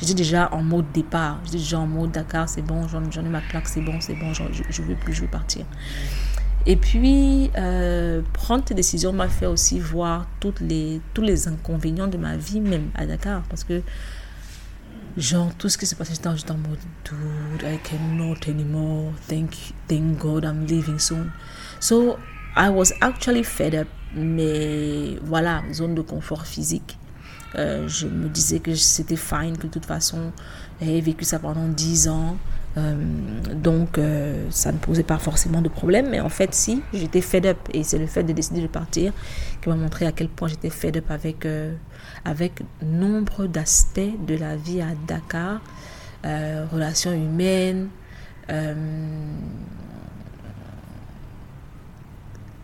[0.00, 1.40] j'étais déjà en mode départ.
[1.44, 4.32] J'étais déjà en mode Dakar, c'est bon, j'en ai ma claque, c'est bon, c'est bon,
[4.32, 5.64] je, je veux plus, je veux partir.
[6.64, 12.06] Et puis, euh, prendre tes décisions m'a fait aussi voir toutes les, tous les inconvénients
[12.06, 13.42] de ma vie, même à Dakar.
[13.48, 13.82] Parce que,
[15.16, 19.12] genre, tout ce qui s'est passé, j'étais en mode, dude, I cannot anymore.
[19.28, 21.30] Thank, thank God I'm leaving soon.
[21.80, 22.18] So,
[22.56, 23.88] I was actually fed up.
[24.14, 26.98] Mais voilà, zone de confort physique.
[27.54, 30.32] Euh, je me disais que c'était fine, que de toute façon,
[30.80, 32.36] j'avais vécu ça pendant 10 ans.
[32.78, 32.94] Euh,
[33.54, 36.08] donc, euh, ça ne posait pas forcément de problème.
[36.10, 37.58] Mais en fait, si, j'étais fed up.
[37.72, 39.12] Et c'est le fait de décider de partir
[39.60, 41.46] qui m'a montré à quel point j'étais fed up avec,
[42.24, 45.60] avec nombre d'aspects de la vie à Dakar.
[46.24, 47.88] relations humaines.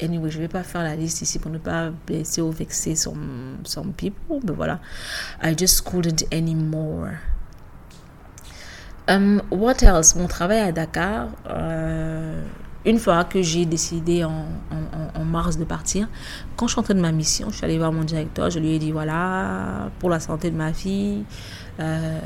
[0.01, 3.59] Anyway, je vais pas faire la liste ici pour ne pas blesser ou vexer some,
[3.65, 4.39] some people.
[4.45, 4.81] Mais voilà.
[5.43, 7.19] I just couldn't anymore.
[9.09, 10.15] Um, what else?
[10.15, 11.29] Mon travail à Dakar.
[11.49, 12.45] Euh,
[12.85, 14.47] une fois que j'ai décidé en,
[15.25, 16.09] mars de partir,
[16.57, 18.71] quand je suis entrée de ma mission, je suis allée voir mon directeur, je lui
[18.71, 21.25] ai dit voilà, pour la santé de ma fille,
[21.81, 22.19] euh,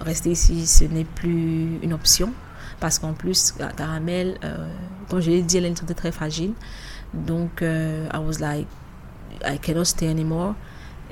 [0.00, 2.32] rester ici, ce n'est plus une option.
[2.80, 4.68] Parce qu'en plus, Caramel, euh,
[5.08, 6.52] comme je l'ai dit, elle a une santé très fragile.
[7.12, 8.66] Donc, uh, I was like,
[9.44, 10.54] I cannot stay anymore.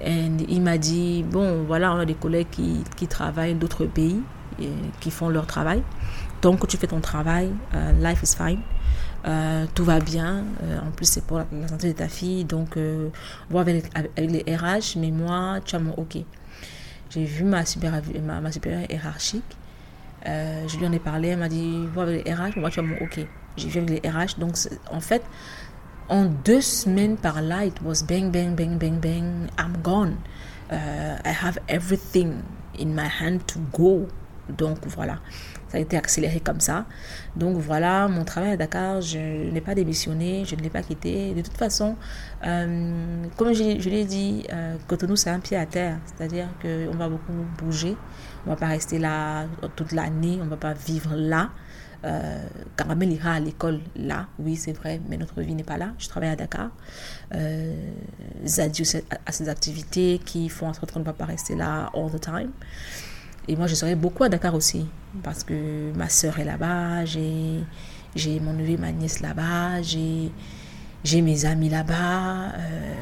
[0.00, 4.20] Et il m'a dit, bon, voilà, on a des collègues qui, travaillent d'autres pays,
[5.00, 5.82] qui font leur travail.
[6.42, 8.60] Donc, tu fais ton travail, uh, life is fine.
[9.26, 10.44] Uh, tout va bien.
[10.86, 12.44] en plus, c'est pour la, santé de ta fille.
[12.44, 12.78] Donc,
[13.50, 16.18] voir avec, les RH, mais moi, tu as mon OK.
[17.10, 19.56] J'ai vu ma, super, ma, supérieure hiérarchique.
[20.24, 21.28] je lui en ai parlé.
[21.28, 23.18] Elle m'a dit, voir avec les RH, moi, tu as mon OK.
[23.56, 24.38] J'ai vu avec les RH.
[24.38, 24.56] Donc,
[24.92, 25.22] en fait,
[26.08, 30.18] en deux semaines par là, it was bang, bang, bang, bang, bang, I'm gone.
[30.70, 32.42] I have everything
[32.78, 34.08] in my hand to go.
[34.48, 35.18] Donc voilà,
[35.68, 36.86] ça a été accéléré comme ça.
[37.34, 39.18] Donc voilà, mon travail à Dakar, je
[39.50, 41.34] n'ai pas démissionné, je ne l'ai pas quitté.
[41.34, 41.96] De toute façon,
[42.46, 45.98] euh, comme je, l'ai dit, euh, Cotonou, c'est un pied à terre.
[46.06, 47.96] C'est-à-dire qu'on va beaucoup bouger.
[48.44, 51.50] On ne va pas rester là toute l'année, on ne va pas vivre là.
[52.04, 55.92] Euh, Caramel ira à l'école là, oui c'est vrai, mais notre vie n'est pas là.
[55.98, 56.70] Je travaille à Dakar.
[57.34, 57.74] Euh,
[58.44, 62.20] a ses activités qui font en sorte qu'on ne va pas rester là all the
[62.20, 62.50] time.
[63.48, 64.86] Et moi je serai beaucoup à Dakar aussi,
[65.22, 71.68] parce que ma soeur est là-bas, j'ai, mon neveu, ma nièce là-bas, j'ai, mes amis
[71.68, 72.52] là-bas.
[72.56, 72.94] Euh,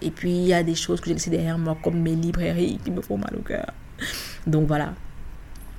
[0.00, 2.78] et puis il y a des choses que j'ai laissées derrière moi, comme mes librairies
[2.84, 3.72] qui me font mal au cœur.
[4.46, 4.92] Donc voilà,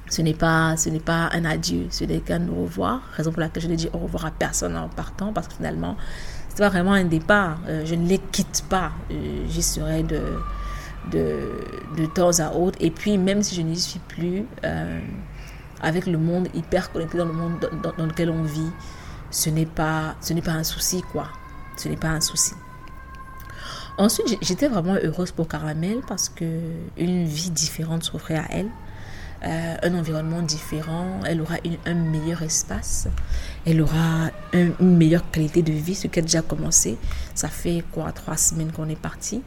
[0.09, 3.01] ce n'est pas, pas un adieu, ce n'est qu'un au revoir.
[3.13, 5.95] Raison pour laquelle je n'ai dit au revoir à personne en partant, parce que finalement,
[6.49, 7.59] c'est pas vraiment un départ.
[7.67, 8.91] Euh, je ne les quitte pas.
[9.11, 10.19] Euh, j'y serai de,
[11.11, 12.77] de, temps à autre.
[12.81, 14.99] Et puis, même si je n'y suis plus, euh,
[15.81, 18.71] avec le monde hyper connecté dans le monde dans, lequel on vit,
[19.31, 21.27] ce n'est pas, ce n'est pas un souci, quoi.
[21.77, 22.53] Ce n'est pas un souci.
[23.97, 26.45] Ensuite, j'étais vraiment heureuse pour Caramel parce que
[26.97, 28.69] une vie différente s'offrait à elle.
[29.41, 33.07] Euh, un environnement différent, elle aura un meilleur espace,
[33.65, 36.97] elle aura une meilleure qualité de vie, ce qui a déjà commencé.
[37.35, 39.41] Ça fait quoi, trois semaines qu'on est parti.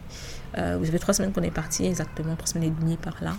[0.59, 3.35] Euh, vous avez trois semaines qu'on est parti, exactement trois semaines et demie par là.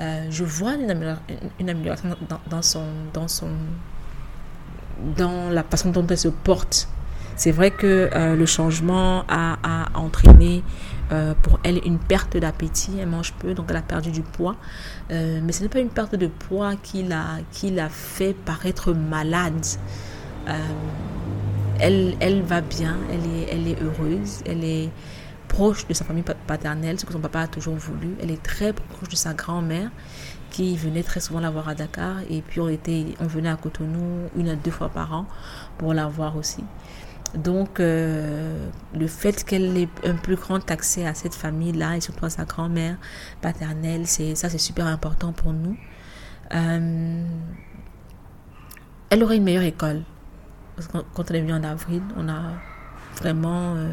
[0.00, 2.16] Euh, je vois une amélioration,
[2.48, 3.50] dans, son, dans son,
[5.16, 6.88] dans la façon dont elle se porte.
[7.36, 10.64] C'est vrai que le changement a, a entraîné
[11.10, 12.98] euh, pour elle une perte d'appétit.
[13.00, 14.56] Elle mange peu, donc elle a perdu du poids.
[15.10, 18.92] Euh, mais ce n'est pas une perte de poids qui l'a, qui l'a fait paraître
[18.92, 19.64] malade.
[20.48, 20.52] Euh,
[21.80, 24.90] elle, elle va bien, elle est, elle est heureuse, elle est
[25.48, 28.14] proche de sa famille paternelle, ce que son papa a toujours voulu.
[28.20, 29.90] Elle est très proche de sa grand-mère
[30.50, 32.18] qui venait très souvent la voir à Dakar.
[32.30, 35.26] Et puis on, était, on venait à Cotonou une à deux fois par an
[35.78, 36.64] pour la voir aussi.
[37.34, 42.24] Donc, euh, le fait qu'elle ait un plus grand accès à cette famille-là et surtout
[42.24, 42.96] à sa grand-mère
[43.42, 45.76] paternelle, c'est ça, c'est super important pour nous.
[46.54, 47.24] Euh,
[49.10, 50.02] elle aurait une meilleure école.
[50.92, 52.52] Quand on est venu en avril, on a
[53.20, 53.92] vraiment, euh,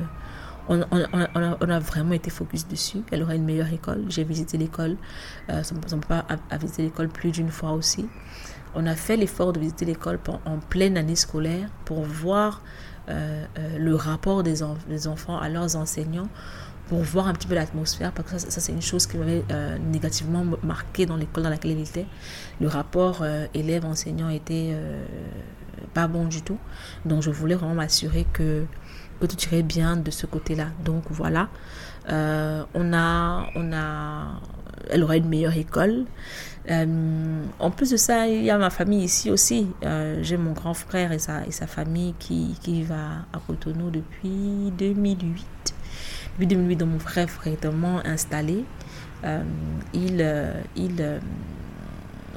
[0.68, 3.04] on, a, vraiment été focus dessus.
[3.12, 4.06] Elle aura une meilleure école.
[4.10, 4.98] J'ai visité l'école.
[5.50, 8.08] Euh, ça ne pas à, visiter l'école plus d'une fois aussi.
[8.74, 12.62] On a fait l'effort de visiter l'école en pleine année scolaire pour voir
[13.08, 16.28] euh, euh, le rapport des, des, enfants à leurs enseignants
[16.88, 19.78] pour voir un petit peu l'atmosphère, parce que ça, c'est une chose qui m'avait euh,
[19.78, 22.08] négativement marqué dans l'école dans laquelle il était.
[22.60, 23.24] Le rapport
[23.54, 24.76] élève-enseignant était
[25.96, 26.60] pas bon du tout.
[27.04, 28.66] Donc je voulais vraiment m'assurer que,
[29.20, 30.68] que tout irait bien de ce côté-là.
[30.84, 31.50] Donc voilà,
[32.08, 34.42] on a, on a,
[34.90, 36.06] elle aura une meilleure école.
[36.70, 39.68] Euh, en plus de ça, il y a ma famille ici aussi.
[39.84, 43.92] Euh, j'ai mon grand frère et sa, et sa famille qui, qui va à Cotonou
[43.92, 45.46] depuis 2008.
[46.34, 48.66] Depuis 2008, donc mon frère est vraiment installé.
[49.24, 49.44] Euh,
[49.94, 50.26] il,
[50.76, 51.20] il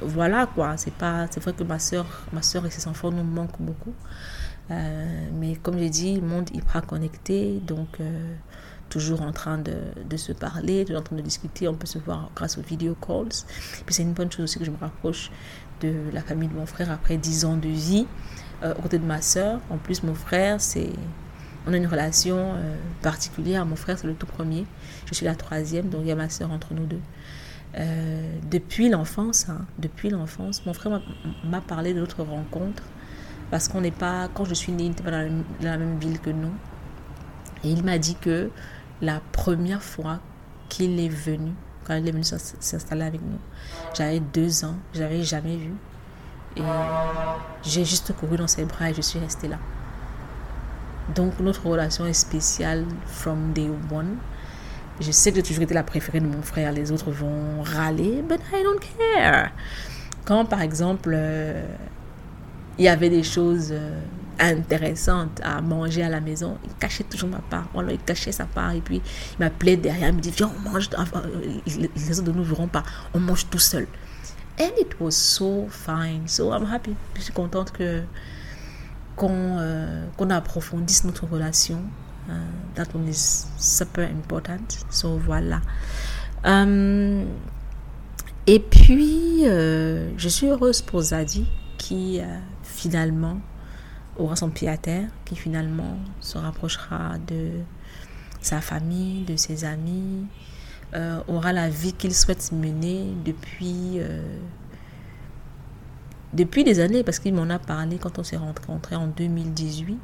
[0.01, 0.77] voilà quoi.
[0.77, 3.93] C'est pas, c'est vrai que ma soeur, ma soeur et ses enfants nous manquent beaucoup.
[4.69, 7.99] Mais comme j'ai dit, monde hyper connecté, donc
[8.89, 11.67] toujours en train de, se parler, toujours en train de discuter.
[11.67, 13.29] On peut se voir grâce aux video calls.
[13.85, 15.31] Puis c'est une bonne chose aussi que je me rapproche
[15.81, 18.05] de la famille de mon frère après 10 ans de vie
[18.63, 19.61] euh, aux côtés de ma soeur.
[19.69, 20.89] En plus, mon frère, c'est
[21.67, 23.65] on a une relation euh, particulière.
[23.65, 24.65] Mon frère, c'est le tout premier.
[25.05, 27.01] Je suis la troisième, donc il y a ma soeur entre nous deux.
[27.77, 31.01] Euh, depuis l'enfance, hein, depuis l'enfance, mon frère
[31.43, 32.83] m'a parlé de notre rencontre
[33.51, 36.19] parce qu'on n'est pas, quand je suis née, il n'était pas dans la même ville
[36.19, 36.51] que nous.
[37.63, 38.49] Et il m'a dit que
[39.01, 40.19] la première fois
[40.69, 41.51] qu'il est venu,
[41.85, 43.39] quand il est venu s'installer avec nous,
[43.93, 45.73] j'avais deux ans, je n'avais jamais vu.
[46.57, 46.61] Et
[47.63, 49.57] j'ai juste couru dans ses bras et je suis restée là.
[51.15, 54.17] Donc notre relation est spéciale from day one.
[54.99, 56.71] Je sais que j'ai toujours été la préférée de mon frère.
[56.71, 59.49] Les autres vont râler, but I don't care.
[60.25, 61.65] Quand par exemple, euh,
[62.79, 64.01] il y avait des choses euh,
[64.39, 67.67] intéressante à manger à la maison, il cachait toujours ma part.
[67.89, 70.89] il cachait sa part et puis il m'appelait derrière, il me dit Viens, on mange.
[71.67, 73.85] Les autres ne nous verront pas, on mange tout seul.
[74.59, 76.27] And it was so fine.
[76.27, 76.95] So I'm happy.
[77.15, 78.01] Je suis contente que
[79.15, 81.81] qu'on euh, qu'on approfondisse notre relation.
[82.29, 82.33] Uh,
[82.75, 84.85] that one is super important.
[84.89, 85.61] So voilà.
[86.45, 87.25] Um,
[88.47, 92.19] et puis, euh, je suis heureuse pour Zadie qui
[92.79, 93.37] finalement
[94.17, 97.51] aura son pied à terre, qui finalement se rapprochera de
[98.41, 100.25] sa famille, de ses amis,
[100.95, 104.37] euh, aura la vie qu'il souhaite mener depuis, euh,
[106.33, 109.99] depuis des années, parce qu'il m'en a parlé quand on s'est rencontré en 2018.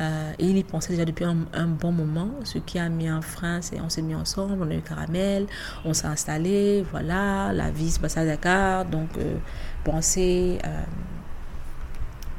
[0.00, 2.30] Euh, et il y pensait déjà depuis un, bon moment.
[2.44, 5.46] Ce qui a mis un frein, c'est on s'est mis ensemble, on a eu caramel,
[5.84, 8.86] on s'est installé, voilà, la vie se passe à Dakar.
[8.86, 9.10] Donc,
[9.84, 10.58] penser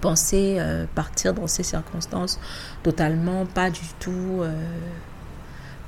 [0.04, 2.38] penser euh, partir dans ces circonstances
[2.84, 4.52] totalement pas du tout euh,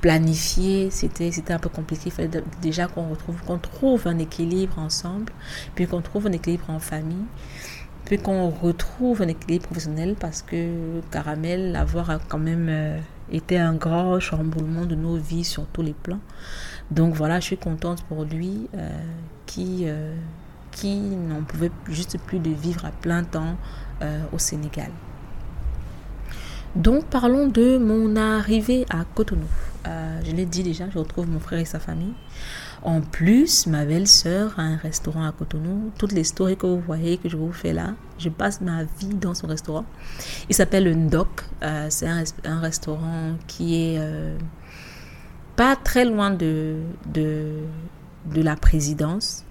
[0.00, 0.90] planifié.
[0.90, 2.04] C'était un peu compliqué.
[2.06, 5.32] Il fallait déjà qu'on retrouve qu'on trouve un équilibre ensemble
[5.74, 7.26] puis qu'on trouve un équilibre en famille
[8.06, 12.98] puis qu'on retrouve un équilibre professionnel parce que Caramel l'avoir a quand même euh,
[13.30, 16.20] été un grand chamboulement de nos vies sur tous les plans.
[16.90, 18.68] Donc voilà je suis contente pour lui
[19.44, 19.86] qui
[20.70, 23.56] qui n'en pouvait juste plus de vivre à plein temps
[24.02, 24.90] euh, au Sénégal.
[26.74, 29.46] Donc parlons de mon arrivée à Cotonou.
[29.86, 32.12] Euh, je l'ai dit déjà, je retrouve mon frère et sa famille.
[32.82, 35.90] En plus, ma belle-sœur a un restaurant à Cotonou.
[35.96, 39.14] Toutes les stories que vous voyez, que je vous fais là, je passe ma vie
[39.14, 39.86] dans son restaurant.
[40.50, 41.28] Il s'appelle le Ndoc.
[41.62, 44.00] Euh, c'est un, restaurant qui est
[45.56, 46.76] pas très loin de,
[47.14, 49.45] de la présidence.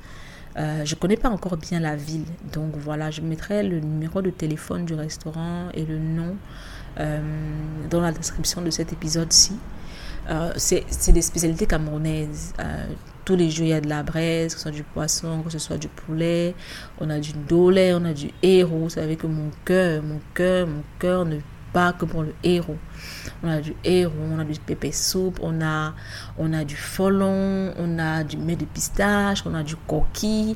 [0.58, 4.22] Euh, je ne connais pas encore bien la ville, donc voilà, je mettrai le numéro
[4.22, 6.38] de téléphone du restaurant et le nom
[7.00, 7.20] euh,
[7.90, 9.58] dans la description de cet épisode-ci.
[10.30, 12.54] Euh, c'est des spécialités camerounaises.
[13.26, 15.50] tous les jours, il y a de la braise, que ce soit du poisson, que
[15.50, 16.56] ce soit du poulet.
[17.00, 18.84] On a du dolé, on a du héros.
[18.84, 21.38] Vous savez que mon cœur, mon cœur, mon cœur ne
[21.76, 22.78] pas que pour le héros.
[23.44, 25.94] On a du héros, on a du pépé soupe, on a,
[26.38, 30.56] on a du folon, on a du mets de pistache, on a du coquille.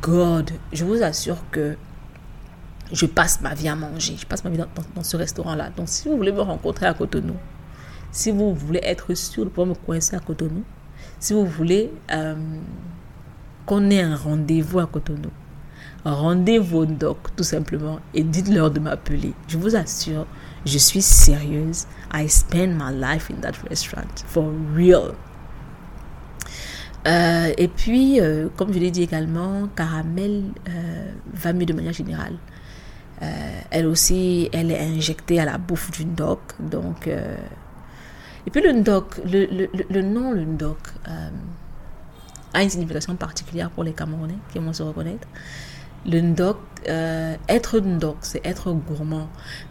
[0.00, 1.76] God, je vous assure que
[2.90, 4.16] je passe ma vie à manger.
[4.18, 5.70] Je passe ma vie dans, ce restaurant-là.
[5.76, 7.36] Donc, si vous voulez me rencontrer à Cotonou,
[8.10, 10.64] si vous voulez être sûr de pouvoir me coincer à Cotonou,
[11.20, 12.34] si vous voulez euh,
[13.64, 15.30] qu'on ait un rendez-vous à Cotonou,
[16.04, 19.34] rendez vos doc tout simplement et dites-leur de m'appeler.
[19.48, 20.26] Je vous assure,
[20.66, 21.86] je suis sérieuse.
[22.12, 24.24] I spend my life in that restaurant.
[24.26, 25.14] For real.
[27.06, 31.92] Euh, et puis, euh, comme je l'ai dit également, Caramel euh, va mieux de manière
[31.92, 32.36] générale.
[33.70, 36.40] elle aussi, elle est injectée à la bouffe du doc.
[36.58, 37.08] Donc,
[38.46, 41.30] Et puis le Ndok, le, le, le nom le euh,
[42.54, 45.26] a une signification particulière pour les Camerounais qui vont se reconnaître.
[46.06, 49.28] Le Ndok, euh, être Ndok, c'est être gourmand,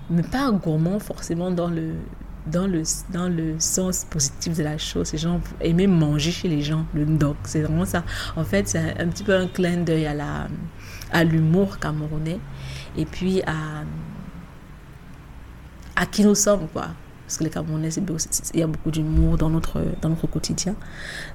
[0.10, 1.96] mais pas gourmand forcément dans le
[2.48, 5.08] dans le, dans le sens positif de la chose.
[5.08, 7.38] ces gens aimer manger chez les gens, le ndok.
[7.44, 8.04] C'est vraiment ça.
[8.36, 10.48] En fait, c'est un, petit peu un clin d'œil à, la,
[11.12, 12.40] à l'humour camerounais
[12.98, 13.84] et puis à,
[15.96, 16.88] à qui nous sommes, quoi.
[17.32, 17.88] Parce que les Camerounais,
[18.54, 20.76] il y a beaucoup d'humour dans notre, dans notre quotidien.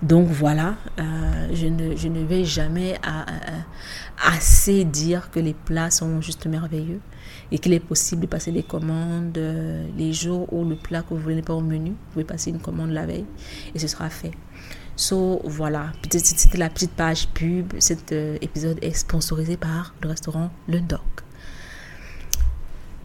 [0.03, 3.01] Donc voilà, euh, je, ne, je ne vais jamais
[4.23, 7.01] assez dire que les plats sont juste merveilleux
[7.51, 11.15] et qu'il est possible de passer des commandes euh, les jours où le plat que
[11.15, 11.93] vous voulez n'est pas au menu.
[11.93, 13.25] Vous pouvez passer une commande la veille
[13.75, 14.33] et ce sera fait.
[14.97, 17.73] So voilà, c'était la petite page pub.
[17.79, 21.26] Cet euh, épisode est sponsorisé par le restaurant Le Doc.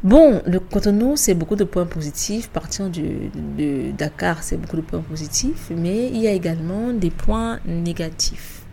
[0.03, 2.49] Bon, le Cotonou, c'est beaucoup de points positifs.
[2.49, 7.11] Partir du, de Dakar, c'est beaucoup de points positifs, mais il y a également des
[7.11, 8.63] points négatifs.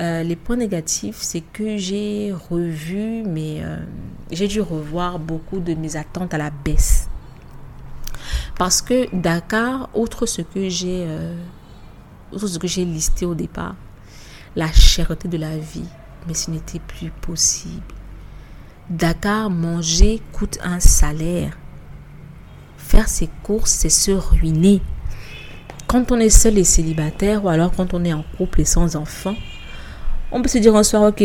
[0.00, 3.78] Euh, les points négatifs, c'est que j'ai revu, mais euh,
[4.32, 7.08] j'ai dû revoir beaucoup de mes attentes à la baisse.
[8.58, 11.32] Parce que Dakar, outre ce que j'ai, euh,
[12.36, 13.76] ce que j'ai listé au départ,
[14.56, 15.88] la cherté de la vie,
[16.26, 17.95] mais ce n'était plus possible.
[18.90, 21.58] Dakar, manger coûte un salaire.
[22.76, 24.80] Faire ses courses, c'est se ruiner.
[25.88, 28.96] Quand on est seul et célibataire, ou alors quand on est en couple et sans
[28.96, 29.34] enfant,
[30.32, 31.22] on peut se dire un soir, ok,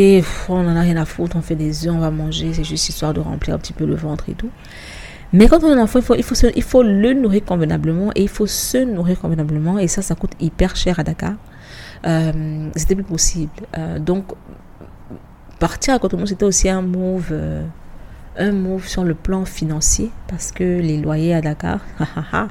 [0.50, 2.90] on n'en a rien à foutre, on fait des œufs, on va manger, c'est juste
[2.90, 4.50] histoire de remplir un petit peu le ventre et tout.
[5.34, 8.78] Mais quand on est un enfant, il faut le nourrir convenablement et il faut se
[8.78, 9.80] nourrir convenablement.
[9.80, 11.34] Et ça, ça coûte hyper cher à Dakar.
[12.06, 13.52] Euh, c'était plus possible.
[13.78, 14.26] Euh, donc,
[15.62, 17.64] partir à Cotonou, c'était aussi un move, euh,
[18.36, 21.82] un move sur le plan financier parce que les loyers à Dakar,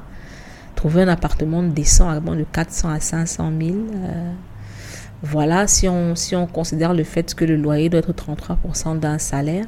[0.75, 4.31] trouver un appartement décent à de 400 à 500 000, euh,
[5.23, 9.17] voilà, si on, si on considère le fait que le loyer doit être 33% d'un
[9.17, 9.65] salaire,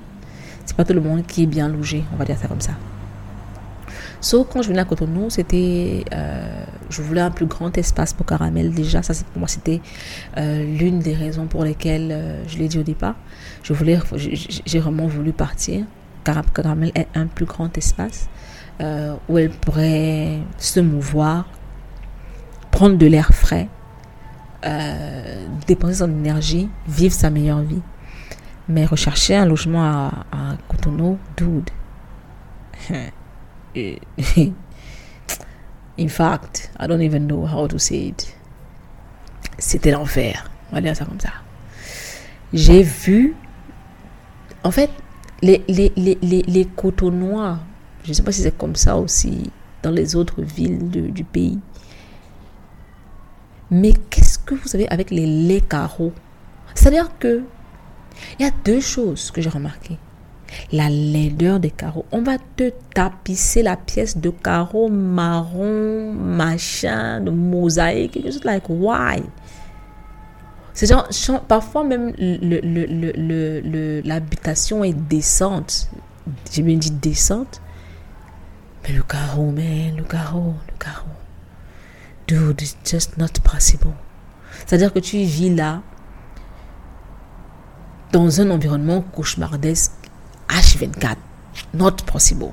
[0.66, 2.72] c'est pas tout le monde qui est bien logé, on va dire ça comme ça.
[4.24, 8.26] Sauf quand je venais à Cotonou, c'était, euh, je voulais un plus grand espace pour
[8.26, 8.74] Caramel.
[8.74, 9.82] Déjà, ça, pour moi, c'était
[10.38, 13.16] euh, l'une des raisons pour lesquelles euh, je l'ai dit au départ.
[13.64, 15.84] Je voulais, j'ai vraiment voulu partir.
[16.24, 18.30] Car Caramel est un plus grand espace
[19.28, 21.46] où elle pourrait se mouvoir,
[22.72, 23.68] prendre de l'air frais,
[25.68, 27.82] dépenser son énergie, vivre sa meilleure vie.
[28.70, 31.70] Mais rechercher un logement à, à Cotonou, dude.
[35.98, 38.36] In fact, I don't even know how to say it.
[39.58, 40.50] C'était l'enfer.
[40.72, 41.30] On va dire ça comme ça.
[42.52, 43.36] J'ai vu.
[44.64, 44.90] En fait,
[45.42, 47.60] les, les, les, les, Cotonois,
[48.04, 49.52] je ne sais pas si c'est comme ça aussi
[49.82, 51.60] dans les autres villes du pays.
[53.70, 56.14] Mais qu'est-ce que vous savez avec les laits carreaux
[56.76, 57.44] C'est-à-dire que
[58.40, 59.98] il y a deux choses que j'ai remarquées
[60.72, 62.06] la laideur des carreaux.
[62.12, 68.20] On va te tapisser la pièce de carreaux marron, machin, de mosaïque.
[68.24, 69.24] Just like, why?
[70.74, 71.08] C'est genre,
[71.48, 72.14] parfois même
[74.06, 75.90] l'habitation est décente.
[76.52, 77.62] J'ai bien dit décente.
[78.84, 81.08] Mais le carreau, man, le carreau, le carreau.
[82.28, 83.94] Dude, it's just not possible.
[84.66, 85.82] C'est-à-dire que tu vis là,
[88.12, 89.92] dans un environnement cauchemardesque
[90.88, 91.16] H24.
[91.74, 92.52] Not possible.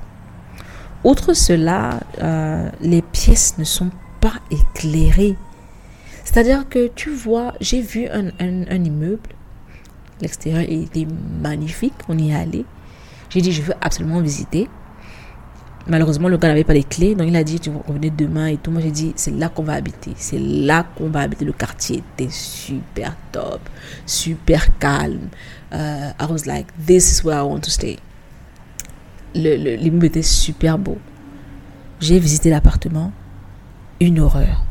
[1.02, 5.36] Outre cela, euh, les pièces ne sont pas éclairées.
[6.24, 8.28] C'est-à-dire que tu vois, j'ai vu un,
[8.84, 9.30] immeuble.
[10.20, 11.06] L'extérieur était
[11.42, 11.94] magnifique.
[12.08, 12.64] On y est allé.
[13.30, 14.68] J'ai dit, je veux absolument visiter.
[15.86, 17.14] Malheureusement, le gars n'avait pas les clés.
[17.14, 18.70] Donc, il a dit, tu vas revenir demain et tout.
[18.70, 20.12] Moi, j'ai dit, c'est là qu'on va habiter.
[20.16, 21.46] C'est là qu'on va habiter.
[21.46, 23.60] Le quartier était super top,
[24.04, 25.30] super calme.
[25.72, 27.96] Uh, I was like, this is where I want to stay.
[29.34, 30.98] L'immeuble était super beau.
[32.00, 33.12] J'ai visité l'appartement.
[34.00, 34.64] Une horreur.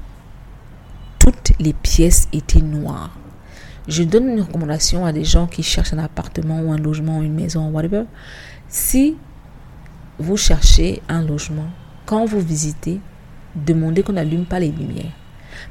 [1.20, 3.12] Toutes les pièces étaient noires.
[3.88, 7.24] Je donne une recommandation à des gens qui cherchent un appartement ou un logement ou
[7.24, 8.04] une maison, whatever.
[8.68, 9.16] Si
[10.18, 11.70] vous cherchez un logement,
[12.06, 13.00] quand vous visitez,
[13.56, 15.14] demandez qu'on n'allume pas les lumières.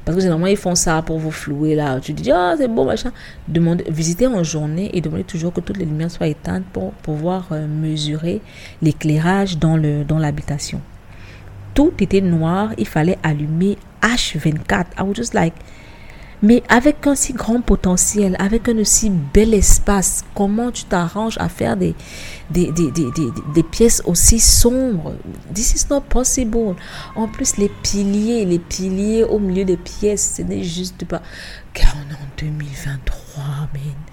[0.05, 1.99] Parce que généralement, ils font ça pour vous flouer là.
[1.99, 3.11] Tu dis, ah, c'est bon, machin.
[3.47, 7.47] Demandez, visitez en journée et demandez toujours que toutes les lumières soient éteintes pour pouvoir
[7.51, 8.41] euh, mesurer
[8.81, 10.81] l'éclairage dans le dans l'habitation.
[11.73, 14.85] Tout était noir, il fallait allumer H24.
[14.97, 15.53] I was just like,
[16.41, 21.49] Mais avec un si grand potentiel, avec un aussi bel espace, comment tu t'arranges à
[21.49, 21.95] faire des,
[22.49, 23.11] des, des, des,
[23.53, 25.15] des, pièces aussi sombres?
[25.53, 26.75] This is not possible.
[27.15, 31.21] En plus, les piliers, les piliers au milieu des pièces, ce n'est juste pas...
[31.73, 34.08] Car on est en 2023, man.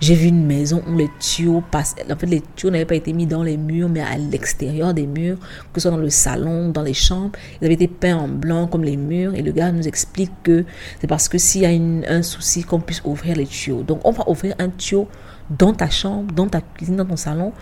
[0.00, 1.94] J'ai vu une maison où les tuyaux passent.
[2.10, 5.06] En fait, les tuyaux n'avaient pas été mis dans les murs, mais à l'extérieur des
[5.06, 5.36] murs,
[5.74, 7.32] que ce soit dans le salon, dans les chambres.
[7.60, 9.34] Ils avaient été peints en blanc comme les murs.
[9.34, 10.64] Et le gars nous explique que
[11.00, 13.82] c'est parce que s'il y a un souci, qu'on puisse ouvrir les tuyaux.
[13.82, 15.06] Donc, on va ouvrir un tuyau
[15.50, 17.52] dans ta chambre, dans ta cuisine, dans ton salon.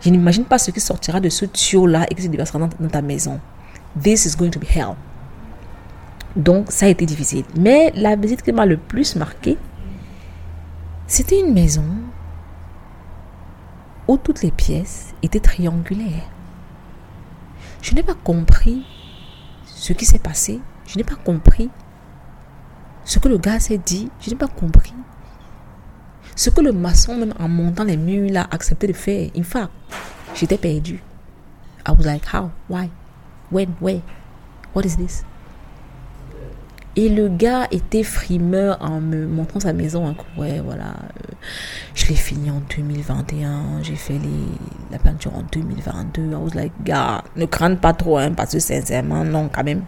[0.00, 2.88] Je n'imagine pas ce qui sortira de ce tuyau-là et qui se déversera dans, dans
[2.88, 3.38] ta maison.
[4.02, 4.96] This is going to be hell.
[6.34, 7.44] Donc, ça a été difficile.
[7.56, 9.56] Mais la visite qui m'a le plus marqué,
[11.10, 11.84] c'était une maison
[14.06, 16.30] où toutes les pièces étaient triangulaires.
[17.82, 18.86] Je n'ai pas compris
[19.66, 20.60] ce qui s'est passé.
[20.86, 21.68] Je n'ai pas compris
[23.04, 24.08] ce que le gars s'est dit.
[24.20, 24.94] Je n'ai pas compris
[26.36, 29.30] ce que le maçon, même en montant les murs, a accepté de faire.
[29.36, 29.72] In fact,
[30.36, 31.02] j'étais perdu.
[31.88, 32.52] I was like, how?
[32.68, 32.88] Why?
[33.50, 33.74] When?
[33.80, 34.02] Where?
[34.74, 35.24] What is this?
[37.00, 40.06] Et le gars était frimeur en me montrant sa maison.
[40.06, 40.88] Hein, ouais, voilà.
[40.88, 41.32] Euh,
[41.94, 43.82] je l'ai fini en 2021.
[43.82, 44.28] J'ai fait les,
[44.92, 46.30] la peinture en 2022.
[46.30, 49.82] I was like, gars, ne crains pas trop, hein, parce que sincèrement, non, quand même.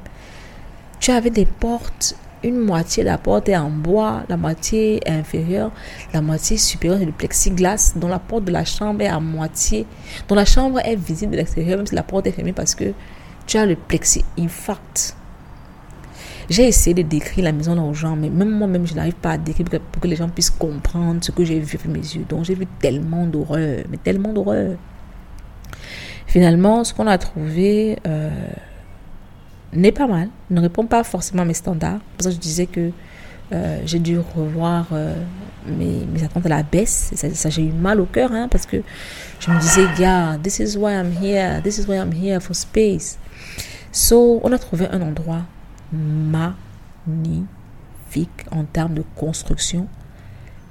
[1.01, 2.17] Tu avais des portes.
[2.45, 5.71] Une moitié de la porte est en bois, la moitié est inférieure,
[6.15, 9.87] la moitié supérieure est du plexiglas, dont la porte de la chambre est à moitié,
[10.29, 12.95] dont la chambre est visible de l'extérieur, même si la porte est fermée parce que
[13.47, 14.25] tu as le plexi.
[14.49, 15.15] fact,
[16.53, 19.39] j'ai essayé de décrire la maison aux gens, mais même moi-même, je n'arrive pas à
[19.39, 22.25] décrire pour que les gens puissent comprendre ce que j'ai vu avec mes yeux.
[22.29, 24.77] Donc, j'ai vu tellement d'horreur, mais tellement d'horreur.
[26.27, 28.31] Finalement, ce qu'on a trouvé euh,
[29.73, 32.01] n'est pas mal, ne répond pas forcément à mes standards.
[32.17, 32.91] Pour ça, je disais que
[33.53, 35.15] euh, j'ai dû revoir euh,
[35.67, 37.13] mes, attentes à la baisse.
[37.15, 38.79] Ça, ça j'ai eu mal au cœur, hein, parce que
[39.41, 42.55] je me disais, gars, this is why I'm here, this is why I'm here for
[42.55, 43.19] space.
[43.91, 45.43] So, on a trouvé un endroit
[45.93, 47.47] magnifique
[48.51, 49.89] en termes de construction.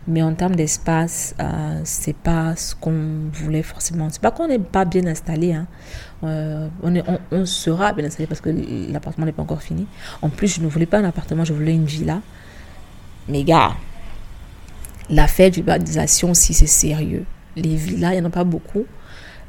[0.08, 4.10] Mais en termes d'espace, euh, c'est pas ce qu'on voulait forcément.
[4.10, 5.54] C'est pas qu'on n'est pas bien installé.
[5.54, 5.68] Hein.
[6.24, 6.68] Euh,
[7.32, 8.50] on, sera bien installé parce que
[8.92, 9.86] l'appartement n'est pas encore fini.
[10.24, 12.22] En plus, je ne voulais pas un appartement, je voulais une villa.
[13.30, 13.74] Mais gars,
[15.10, 17.26] l'affaire d'urbanisation si c'est sérieux.
[17.56, 18.86] Les villas, il n'y en a pas beaucoup.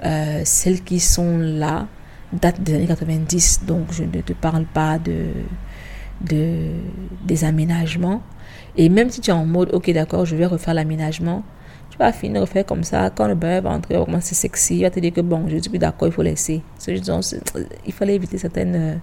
[0.05, 1.87] Euh, celles qui sont là,
[2.33, 5.27] date des années 90, donc je ne te parle pas de,
[6.23, 6.71] de
[7.25, 8.23] des aménagements.
[8.77, 11.43] Et même si tu es en mode, ok, d'accord, je vais refaire l'aménagement,
[11.91, 13.11] tu vas finir refaire comme ça.
[13.11, 15.59] Quand le bain va entrer, va commencer sexy, il va te dire que bon, je
[15.59, 16.63] suis plus d'accord, il faut laisser.
[16.89, 19.01] il fallait éviter certaines,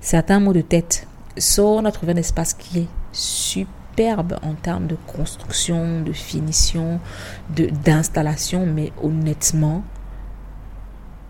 [0.00, 1.06] certains mots de tête.
[1.38, 6.98] So, on a trouvé un espace qui est superbe en termes de construction, de finition,
[7.84, 9.84] d'installation, mais honnêtement,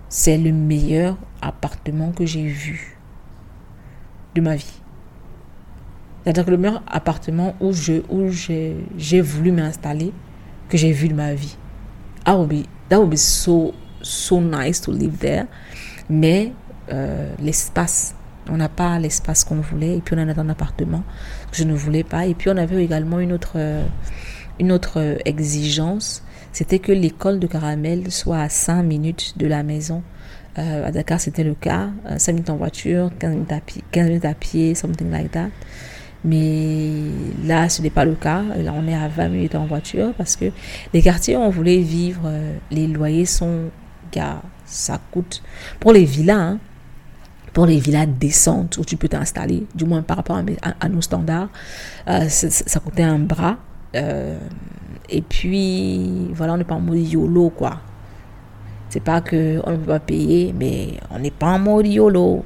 [0.09, 2.99] c'est le meilleur appartement que j'ai vu
[4.35, 4.81] de ma vie.
[6.23, 10.13] C'est-à-dire que le meilleur appartement où je où j'ai voulu m'installer
[10.69, 11.57] que j'ai vu de ma vie.
[12.27, 15.47] I would be, that would be so, so nice to live there.
[16.09, 16.53] Mais
[16.93, 18.15] euh, l'espace,
[18.51, 19.99] on n'a pas l'espace qu'on voulait.
[19.99, 21.05] Et puis on a un appartement
[21.51, 22.27] que je ne voulais pas.
[22.27, 23.57] Et puis on avait également une autre,
[24.59, 26.25] une autre exigence
[26.57, 30.03] c'était que l'école de caramel soit à 5 minutes de la maison.
[30.59, 31.91] Euh, à Dakar, c'était le cas.
[32.17, 35.31] 5 euh, minutes en voiture, 15 minutes à pied, 15 minutes à pied something like
[35.33, 35.51] that.
[36.25, 36.93] Mais
[37.45, 38.43] là, ce n'est pas le cas.
[38.57, 40.47] Là, on est à 20 minutes en voiture parce que
[40.95, 43.65] les quartiers où on voulait vivre, euh, les loyers sont,
[44.11, 45.43] gars, ça coûte.
[45.79, 46.59] Pour les villas, hein,
[47.53, 50.41] pour les villas décentes où tu peux t'installer, du moins par rapport
[50.81, 51.51] à, nos standards,
[52.07, 53.59] ça, coûtait un bras.
[55.09, 57.81] Et puis, voilà, on n'est pas en mode YOLO, quoi.
[58.89, 62.45] C'est pas que on ne peut pas payer, mais on n'est pas en mode YOLO.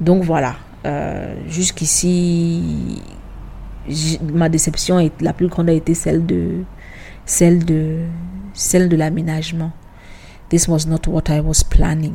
[0.00, 3.00] Donc voilà, euh, jusqu'ici,
[4.32, 6.64] ma déception est, la plus grande a été celle de
[7.24, 8.00] celle de
[8.52, 9.72] celle de l'aménagement.
[10.48, 12.14] This was not what I was planning.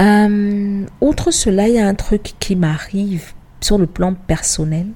[0.00, 4.86] Euh, outre cela, il y a un truc qui m'arrive sur le plan personnel.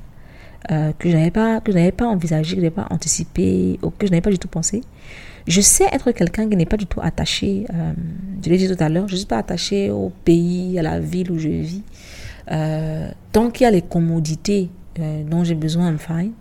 [0.70, 3.90] Euh, que je n'avais pas que je pas envisagé, que je n'avais pas anticipé, ou
[3.90, 4.82] que je n'avais pas du tout pensé.
[5.48, 7.92] Je sais être quelqu'un qui n'est pas du tout attaché, euh,
[8.44, 11.00] je l'ai dit tout à l'heure, je ne suis pas attaché au pays, à la
[11.00, 11.82] ville où je vis.
[12.50, 14.70] Euh, tant qu'il y a les commodités
[15.30, 16.32] dont j'ai besoin, I'm fine.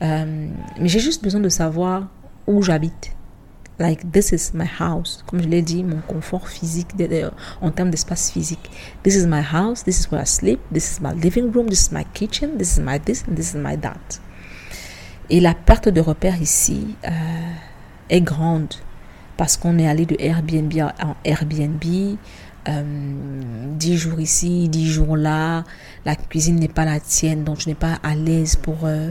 [0.00, 2.08] mais j'ai juste besoin de savoir
[2.46, 3.12] où j'habite.
[3.78, 5.22] Like, this is my house.
[5.26, 6.88] Comme je l'ai dit, mon confort physique
[7.60, 8.70] en termes d'espace physique.
[9.04, 9.84] This is my house.
[9.84, 10.58] This is where I sleep.
[10.72, 11.68] This is my living room.
[11.68, 12.58] This is my kitchen.
[12.58, 14.20] This is my this this is my that.
[15.30, 17.10] Et la perte de repère ici euh,
[18.10, 18.74] est grande
[19.36, 22.16] parce qu'on est allé de Airbnb en Airbnb.
[22.68, 22.82] Euh,
[23.78, 25.64] 10 jours ici, 10 jours là,
[26.04, 29.10] la cuisine n'est pas la tienne, donc tu n'es pas à l'aise pour euh,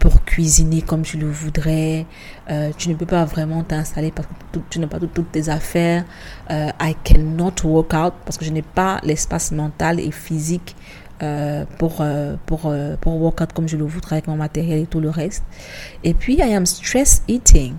[0.00, 2.06] pour cuisiner comme tu le voudrais.
[2.50, 6.04] Euh, tu ne peux pas vraiment t'installer parce que tu n'as pas toutes tes affaires.
[6.50, 10.74] Euh, I cannot work out parce que je n'ai pas l'espace mental et physique
[11.22, 12.02] euh, pour,
[12.46, 15.44] pour, pour work out comme je le voudrais avec mon matériel et tout le reste.
[16.02, 17.74] Et puis, I am stress eating.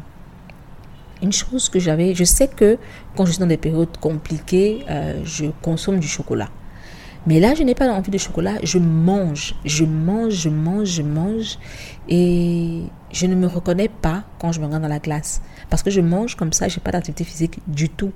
[1.23, 2.77] Une chose que j'avais, je sais que
[3.15, 4.85] quand je suis dans des périodes compliquées,
[5.23, 6.49] je consomme du chocolat.
[7.27, 11.01] Mais là, je n'ai pas envie de chocolat, je mange, je mange, je mange, je
[11.03, 11.57] mange.
[12.09, 15.41] Et je ne me reconnais pas quand je me regarde dans la glace.
[15.69, 18.11] Parce que je mange comme ça, je n'ai pas d'activité physique du tout.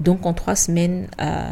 [0.00, 1.48] Donc en trois semaines, euh,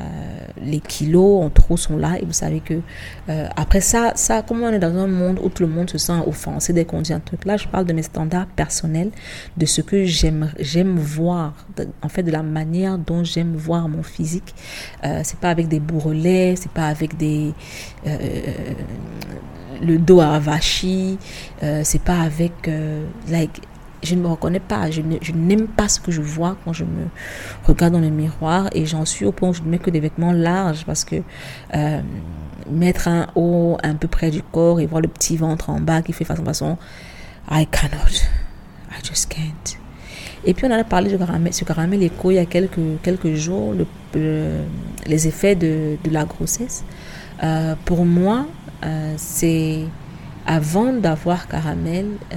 [0.61, 2.19] les kilos en trop sont là.
[2.21, 2.81] Et vous savez que
[3.29, 5.99] euh, après ça, ça, comme on est dans un monde où tout le monde se
[5.99, 9.11] sent offensé dès qu'on dit un truc, là, je parle de mes standards personnels,
[9.57, 11.55] de ce que j'aime, j'aime voir,
[12.03, 14.55] en fait, de la manière dont j'aime voir mon physique.
[15.05, 17.53] Euh, c'est pas avec des bourrelets, c'est pas avec des
[18.07, 18.19] euh,
[19.83, 21.19] le dos avachi,
[21.63, 23.61] euh, c'est pas avec euh, like
[24.03, 25.01] je ne me reconnais pas, je,
[25.33, 27.07] n'aime pas ce que je vois quand je me
[27.65, 30.01] regarde dans le miroir et j'en suis au point où je ne mets que des
[30.01, 31.17] vêtements larges parce que
[31.75, 32.01] euh,
[32.71, 36.03] mettre un haut un peu près du corps et voir le petit ventre en bas
[36.03, 36.79] qui fait façon façon,
[37.51, 38.23] I cannot,
[38.91, 39.79] I just can't.
[40.45, 43.35] Et puis on a parlé de caramel, ce caramel écho il y a quelques, quelques
[43.35, 43.75] jours,
[44.15, 44.53] le,
[45.07, 46.85] les effets de, de la grossesse.
[47.43, 48.47] Euh, pour moi,
[48.85, 49.81] euh, c'est
[50.47, 52.37] avant d'avoir caramel, euh,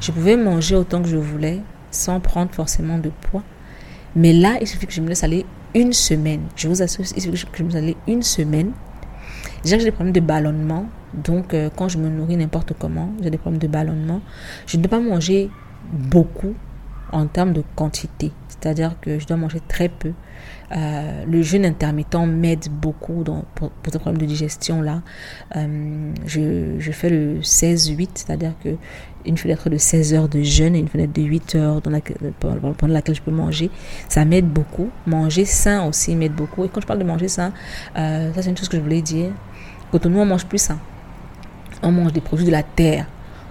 [0.00, 1.60] je pouvais manger autant que je voulais
[1.90, 3.42] sans prendre forcément de poids.
[4.14, 6.42] Mais là, il suffit que je me laisse aller une semaine.
[6.56, 8.72] Je vous assure, il suffit que je me laisse aller une semaine.
[9.64, 10.86] J'ai des problèmes de ballonnement.
[11.12, 14.20] Donc, euh, quand je me nourris n'importe comment, j'ai des problèmes de ballonnement.
[14.66, 15.50] Je ne peux pas manger
[15.92, 16.54] beaucoup
[17.12, 18.32] en termes de quantité.
[18.66, 20.10] C'est-à-dire que je dois manger très peu.
[20.72, 25.02] Euh, le jeûne intermittent m'aide beaucoup dans, pour, pour ce problème de digestion là.
[25.54, 28.70] Euh, je, je, fais le 16-8, c'est-à-dire que
[29.24, 32.16] une fenêtre de 16 heures de jeûne et une fenêtre de 8 heures dans laquelle,
[32.40, 33.70] pendant laquelle je peux manger,
[34.08, 34.90] ça m'aide beaucoup.
[35.06, 36.64] Manger sain aussi m'aide beaucoup.
[36.64, 37.52] Et quand je parle de manger sain,
[37.96, 39.30] euh, ça c'est une chose que je voulais dire.
[39.92, 40.80] Quand nous on mange plus sain,
[41.84, 43.06] on mange des produits de la terre.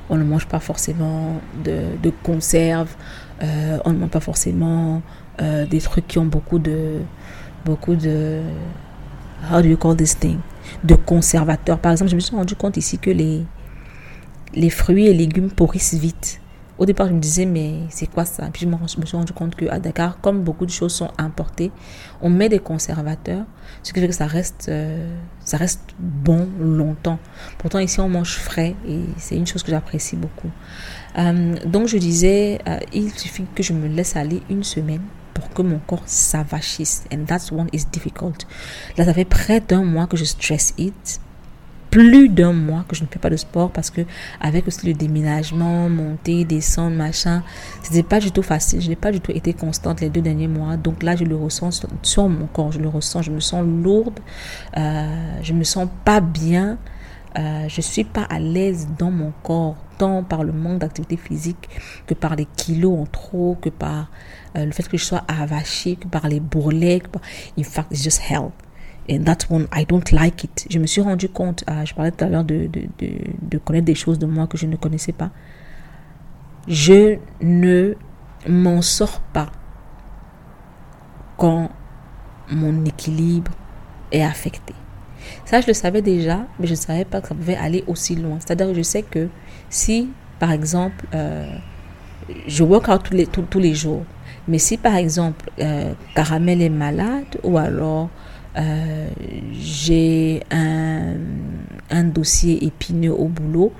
[0.09, 2.95] On ne mange pas forcément de, de conserves,
[3.43, 5.01] euh, on ne mange pas forcément
[5.41, 6.99] euh, des trucs qui ont beaucoup de
[7.65, 8.41] beaucoup de
[9.51, 10.37] how do you call this thing?
[10.83, 11.79] De conservateurs.
[11.79, 13.43] Par exemple je me suis rendu compte ici que les
[14.53, 16.39] les fruits et légumes pourrissent vite
[16.77, 18.47] au départ je me disais mais c'est quoi ça?
[18.51, 21.71] Puis je me, suis rendu compte que à Dakar comme beaucoup de choses sont importées
[22.21, 23.45] on met des conservateurs
[23.83, 27.19] ce qui fait que ça reste euh, ça reste bon longtemps
[27.57, 30.51] pourtant ici on mange frais et c'est une chose que j'apprécie beaucoup
[31.17, 35.01] euh, donc je disais euh, il suffit que je me laisse aller une semaine
[35.35, 37.03] pour que mon corps s'avachisse.
[37.13, 38.47] And that's one is difficult.
[38.97, 41.19] Là, ça fait près d'un mois que je stress eat.
[41.95, 44.01] Plus d'un mois que je ne fais pas de sport parce que
[44.41, 47.41] avec aussi le déménagement, monter, descendre, machin,
[47.83, 48.81] c'était pas du tout facile.
[48.81, 50.75] Je n'ai pas du tout été constante les deux derniers mois.
[50.75, 52.73] Donc là, je le ressens sur, mon corps.
[52.73, 53.21] Je le ressens.
[53.21, 54.19] Je me sens lourde.
[54.75, 56.77] Euh, je me sens pas bien.
[57.39, 61.69] Euh, je suis pas à l'aise dans mon corps, tant par le manque d'activité physique
[62.07, 64.09] que par les kilos en trop, que par
[64.57, 67.03] euh, le fait que je sois avachée, que par les bourrelets.
[67.57, 68.51] In fact, it's just hell.
[69.09, 70.67] And that's one, I don't like it.
[70.69, 74.17] Je me suis rendu compte, euh, je parlais tout à l'heure de connaître des choses
[74.17, 75.29] de moi que je ne connaissais pas.
[76.67, 77.93] Je ne
[78.47, 79.51] m'en sors pas
[81.37, 81.69] quand
[82.49, 83.51] mon équilibre
[84.11, 84.73] est affecté.
[85.45, 88.15] Ça, je le savais déjà, mais je ne savais pas que ça pouvait aller aussi
[88.15, 88.37] loin.
[88.39, 89.29] C'est-à-dire que je sais que
[89.69, 91.55] si, par exemple, euh,
[92.47, 94.03] je work out tous les, tous, tous les jours,
[94.47, 98.09] mais si, par exemple, euh, Caramel est malade ou alors
[98.57, 99.07] euh,
[99.51, 101.15] j'ai un,
[102.03, 103.73] dossier épineux au boulot,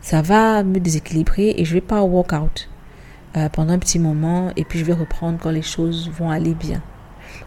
[0.00, 2.68] ça va me déséquilibrer et je vais pas work out
[3.36, 6.54] euh, pendant un petit moment et puis je vais reprendre quand les choses vont aller
[6.54, 6.82] bien.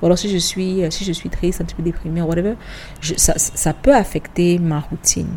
[0.02, 2.56] Ou alors si je suis, si je suis triste, un petit peu déprimée, whatever,
[3.02, 5.30] ça, peut affecter ma routine.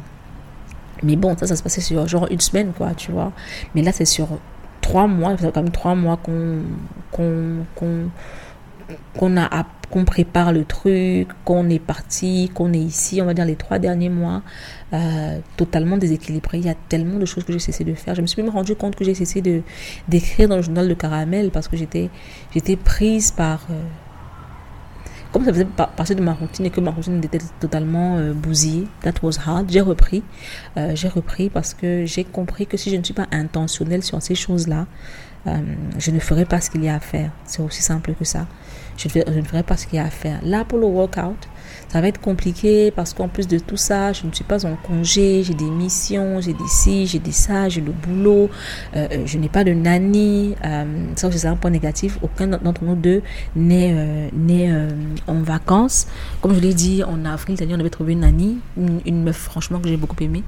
[1.02, 3.32] Mais bon, ça, ça se passait sur genre une semaine, quoi, tu vois.
[3.74, 4.28] Mais là, c'est sur
[4.80, 6.62] trois mois, fait quand trois mois qu'on
[7.10, 8.10] qu'on qu'on
[9.16, 9.44] qu'on a
[9.90, 13.78] qu'on prépare le truc, qu'on est parti, qu'on est ici, on va dire les trois
[13.78, 14.42] derniers mois,
[14.92, 16.58] euh, totalement déséquilibré.
[16.58, 18.14] Il y a tellement de choses que j'ai cessé de faire.
[18.14, 19.62] Je me suis même rendu compte que j'ai cessé de
[20.08, 22.08] d'écrire dans le journal de caramel parce que j'étais
[22.54, 23.82] j'étais prise par euh,
[25.32, 28.86] comme ça faisait partie de ma routine et que ma routine était totalement euh, bousillée,
[29.02, 30.22] that was hard, j'ai repris.
[30.94, 34.34] J'ai repris parce que j'ai compris que si je ne suis pas intentionnelle sur ces
[34.34, 34.86] choses-là,
[35.46, 35.58] euh,
[35.98, 37.30] je ne ferai pas ce qu'il y a à faire.
[37.44, 38.46] C'est aussi simple que ça.
[38.96, 40.40] Je ne ferai pas ce qu'il y a à faire.
[40.42, 41.48] Là, pour le workout,
[41.88, 44.76] ça va être compliqué parce qu'en plus de tout ça, je ne suis pas en
[44.76, 48.48] congé, j'ai des missions, j'ai des ci, j'ai des ça, j'ai le boulot,
[48.94, 50.54] euh, euh, je n'ai pas de nanny.
[50.64, 50.84] Euh,
[51.16, 52.18] ça c'est un point négatif.
[52.22, 53.22] Aucun d'entre nous deux
[53.56, 53.96] n'est
[55.26, 56.06] en vacances.
[56.40, 59.80] Comme je l'ai dit, en avril dernier, on avait trouvé une nanny, une meuf franchement
[59.80, 60.44] que j'ai beaucoup aimée.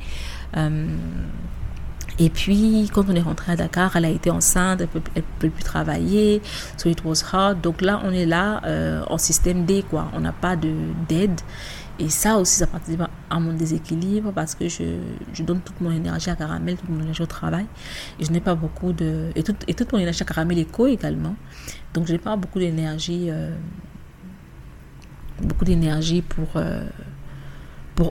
[2.18, 5.50] Et puis, quand on est rentré à Dakar, elle a été enceinte, elle ne peut,
[5.50, 6.42] plus travailler.
[6.76, 7.60] So it was hard.
[7.60, 10.08] Donc là, on est là euh, en système D, quoi.
[10.14, 11.40] On n'a pas d'aide.
[11.98, 16.30] Et ça aussi, ça participe à mon déséquilibre parce que je, donne toute mon énergie
[16.30, 17.66] à Caramel, toute mon énergie au travail.
[18.18, 19.30] Et je n'ai pas beaucoup de.
[19.36, 21.36] Et, toute, et toute mon énergie à Caramel Eco également.
[21.94, 23.28] Donc je n'ai pas beaucoup d'énergie.
[23.30, 23.54] Euh,
[25.42, 26.48] beaucoup d'énergie pour.
[26.56, 26.82] Euh,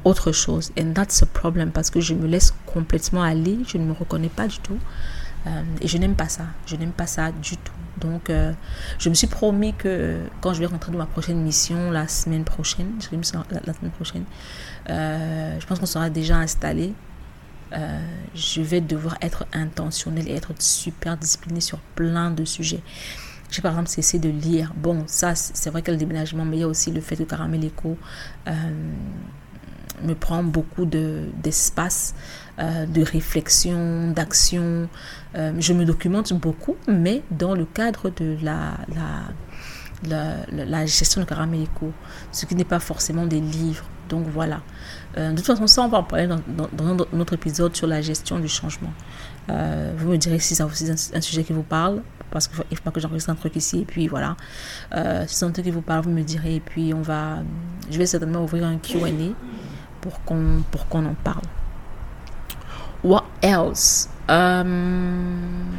[0.03, 0.71] autre chose.
[0.79, 4.29] And that's a problem parce que je me laisse complètement aller, je ne me reconnais
[4.29, 4.77] pas du tout.
[5.47, 7.73] Euh, et je n'aime pas ça, je n'aime pas ça du tout.
[7.99, 8.53] Donc, euh,
[8.99, 12.43] je me suis promis que quand je vais rentrer dans ma prochaine mission, la semaine
[12.43, 14.23] prochaine, je la, semaine prochaine,
[14.89, 16.93] euh, je pense qu'on sera déjà installé.
[18.35, 22.83] je vais devoir être intentionnel et être super discipliné sur plein de sujets.
[23.49, 24.73] J'ai par exemple cessé de lire.
[24.75, 27.23] Bon, ça, c'est vrai que le déménagement, mais il y a aussi le fait que
[27.23, 27.97] Caramel Eco
[30.03, 32.13] me prend beaucoup d'espace,
[32.59, 34.87] euh, de réflexion, d'action.
[35.35, 38.77] Euh, je me documente beaucoup, mais dans le cadre de la,
[40.05, 41.91] la, la, gestion de caramélico,
[42.31, 43.85] ce qui n'est pas forcément des livres.
[44.09, 44.61] Donc voilà.
[45.17, 48.01] Euh, de toute façon, ça, on va en parler dans, dans, notre épisode sur la
[48.01, 48.93] gestion du changement.
[49.47, 52.83] vous me direz si c'est aussi un, sujet qui vous parle, parce qu'il ne faut
[52.83, 54.35] pas que j'enregistre un truc ici, et puis voilà.
[55.25, 57.39] si c'est un truc qui vous parle, vous me direz, et puis on va.
[57.89, 59.07] Je vais certainement ouvrir un QA
[60.01, 61.45] pour qu'on pour qu'on en parle.
[63.03, 64.09] What else?
[64.27, 65.71] Um,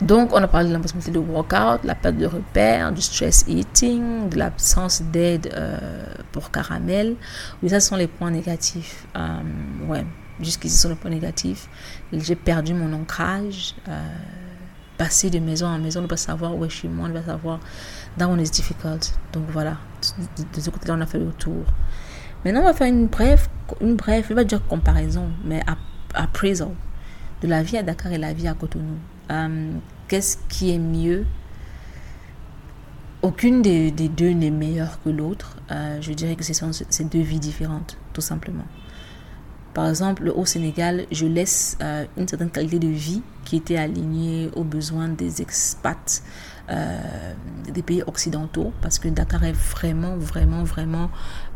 [0.00, 4.28] donc, on a parlé de l'impossibilité de workout, la perte de repères, du stress eating,
[4.28, 5.78] de l'absence d'aide euh,
[6.30, 7.16] pour caramel.
[7.62, 9.06] Oui, ça, sont les points négatifs.
[9.14, 10.04] Um, ouais,
[10.40, 11.68] jusqu'ici, ce sont les points négatifs.
[12.12, 13.74] J'ai perdu mon ancrage.
[13.88, 14.06] Euh,
[14.96, 17.60] passer de maison en maison, ne pas savoir où est chez moi, ne pas savoir
[18.18, 19.12] that one is difficult.
[19.32, 19.78] Donc voilà,
[20.54, 21.64] de, ce côté-là, on a fait le tour.
[22.44, 23.48] Maintenant, on va faire une brève,
[23.80, 25.62] une brève, je vais pas dire comparaison, mais
[26.14, 26.70] appraisal
[27.42, 28.96] de la vie à Dakar et la vie à Cotonou.
[29.30, 29.72] Euh,
[30.08, 31.26] qu'est-ce qui est mieux?
[33.22, 35.56] Aucune des, deux n'est meilleure que l'autre.
[35.70, 36.70] Euh, je dirais que ce sont
[37.10, 38.66] deux vies différentes, tout simplement.
[39.72, 44.50] Par exemple, au Sénégal, je laisse euh, une certaine qualité de vie qui était alignée
[44.54, 46.22] aux besoins des expats
[46.70, 47.34] euh,
[47.70, 51.10] des pays occidentaux parce que Dakar est vraiment, vraiment, vraiment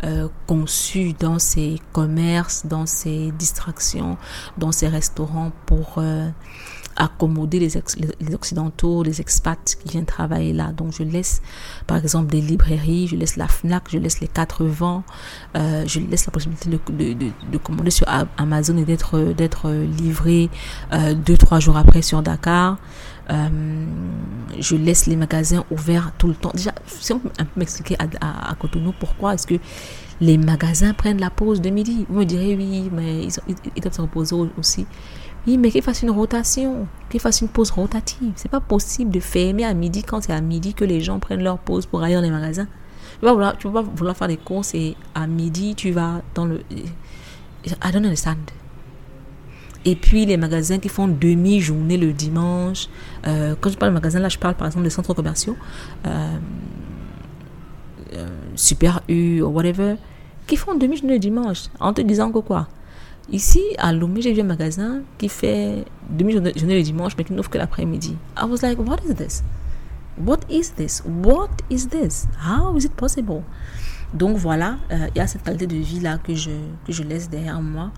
[0.05, 4.19] euh, conçu dans ses commerces, dans ses distractions,
[4.59, 6.29] dans ses restaurants pour euh,
[6.99, 10.73] accommoder les, occidentaux, les expats qui viennent travailler là.
[10.73, 11.41] Donc je laisse
[11.87, 15.05] par exemple des librairies, je laisse la FNAC, je laisse les quatre vents,
[15.57, 20.51] euh, je laisse la possibilité de, de, de, commander sur Amazon et d'être livré
[20.93, 22.79] euh, deux trois jours après sur Dakar.
[23.31, 23.87] Euh,
[24.59, 26.51] je laisse les magasins ouverts tout le temps.
[26.55, 29.57] Déjà, si on peut m'expliquer à, Cotonou pourquoi est-ce que
[30.21, 32.07] les magasins prennent la pause de midi?
[32.09, 34.87] Vous me direz oui, mais ils, doivent se reposer aussi.
[35.57, 38.33] Mais qu'ils fassent une rotation, qu'ils fassent une pause rotative.
[38.37, 41.43] C'est pas possible de fermer à midi quand c'est à midi que les gens prennent
[41.43, 42.67] leur pause pour aller dans les magasins.
[43.19, 46.61] Tu vas vouloir, tu vouloir faire des courses et à midi tu vas dans le.
[47.67, 48.37] I don't understand.
[49.85, 52.89] Et puis les magasins qui font demi-journée le dimanche.
[53.27, 55.57] Euh, quand je parle de magasins, là je parle par exemple des centres commerciaux.
[56.07, 56.37] Euh,
[58.15, 59.95] euh, Super U ou whatever.
[60.47, 61.65] Qui font demi-journée le dimanche.
[61.81, 62.69] En te disant que quoi?
[63.31, 67.51] Ici, à Lomé, j'ai vu un magasin qui fait demi-journée le dimanche, mais qui n'ouvre
[67.51, 68.17] que l'après-midi.
[68.41, 69.43] I was like, what is this?
[70.17, 71.03] What is this?
[71.07, 72.27] What is this?
[72.43, 73.43] How is it possible?
[74.15, 76.51] Donc voilà, il y a cette qualité de vie là que je,
[76.87, 77.93] que je laisse derrière moi.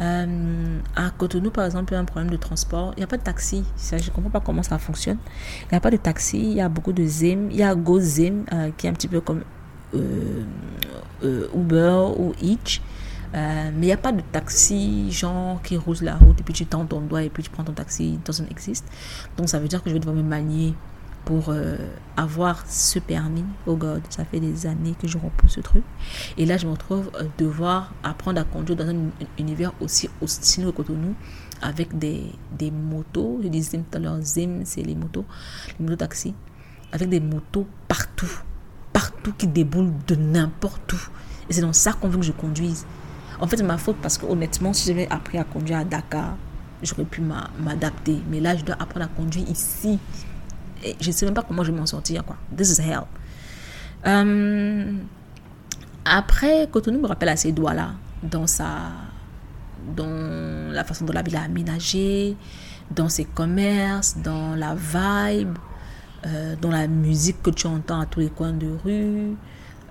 [0.00, 2.92] Euh, à Cotonou, par exemple, il y a un problème de transport.
[2.96, 3.64] Il n'y a pas de taxi.
[3.76, 5.18] je ne comprends pas comment ça fonctionne.
[5.64, 6.38] Il n'y a pas de taxi.
[6.38, 7.48] Il y a beaucoup de Zim.
[7.50, 9.42] Il y a GoZim, euh, qui est un petit peu comme
[9.94, 10.44] euh,
[11.54, 12.32] Uber ou
[13.32, 13.72] Hitch.
[13.74, 16.66] mais il n'y a pas de taxi, genre, qui roule la route et puis tu
[16.66, 18.14] tends ton doigt et puis tu prends ton taxi.
[18.14, 18.84] It doesn't exist.
[19.36, 20.74] Donc, ça veut dire que je vais devoir me manier
[21.24, 21.76] pour euh,
[22.16, 23.44] avoir ce permis.
[23.66, 25.84] Oh God, ça fait des années que je repousse ce truc.
[26.36, 28.96] Et là, je me retrouve euh, devoir apprendre à conduire dans un
[29.38, 31.14] univers aussi hostile que Cotonou
[31.62, 32.24] avec des,
[32.56, 33.40] des motos.
[33.42, 35.24] Je disais tout à l'heure, Zim, c'est les motos,
[35.78, 36.34] les motos taxis,
[36.92, 38.42] avec des motos partout,
[38.92, 41.00] partout qui déboulent de n'importe où.
[41.48, 42.86] Et c'est dans ça qu'on veut que je conduise.
[43.40, 46.36] En fait, c'est ma faute parce que honnêtement, si j'avais appris à conduire à Dakar,
[46.82, 48.18] j'aurais pu m'adapter.
[48.30, 49.98] Mais là, je dois apprendre à conduire ici.
[50.84, 52.22] Et je ne sais même pas comment je vais m'en sortir.
[52.56, 53.02] This is hell.
[54.06, 54.92] Euh,
[56.04, 58.66] après, Cotonou me rappelle assez Douala dans sa
[59.96, 62.36] dans la façon dont la ville est aménagée,
[62.90, 65.56] dans ses commerces, dans la vibe,
[66.26, 69.36] euh, dans la musique que tu entends à tous les coins de rue,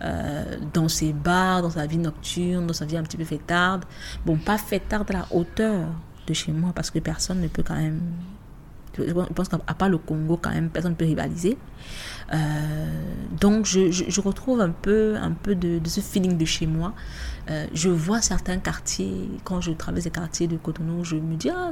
[0.02, 3.86] euh, dans ses bars, dans sa vie nocturne, dans sa vie un petit peu fêtarde.
[4.26, 5.88] Bon, pas fêtarde à la hauteur
[6.28, 8.02] de chez moi parce que personne ne peut quand même
[8.98, 11.58] je pense qu'à part le Congo, quand même, personne ne peut rivaliser.
[12.34, 12.38] Euh,
[13.40, 16.94] donc, je, je, retrouve un peu, un peu de, de ce feeling de chez moi.
[17.50, 21.50] Euh, je vois certains quartiers, quand je traverse les quartiers de Cotonou, je me dis,
[21.50, 21.72] ah,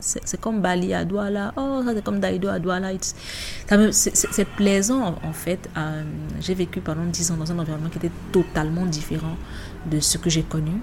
[0.00, 2.90] c'est comme Bali à Douala, oh, c'est comme Daido à Douala.
[3.90, 5.68] C'est plaisant, en fait.
[6.40, 9.36] J'ai vécu pendant 10 ans dans un environnement qui était totalement différent
[9.90, 10.80] de ce que j'ai connu.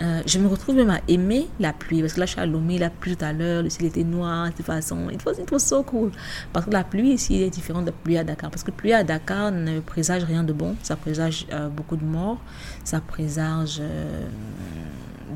[0.00, 2.00] Euh, je me retrouve même à aimer la pluie.
[2.00, 4.04] Parce que là, je suis à Lomé, la pluie tout à l'heure, le ciel était
[4.04, 5.10] noir, de toute façon.
[5.10, 6.10] It was, it so cool.
[6.52, 8.50] Parce que la pluie ici est différente de la pluie à Dakar.
[8.50, 10.76] Parce que la pluie à Dakar ne présage rien de bon.
[10.82, 12.40] Ça présage euh, beaucoup de morts.
[12.84, 14.26] Ça présage euh,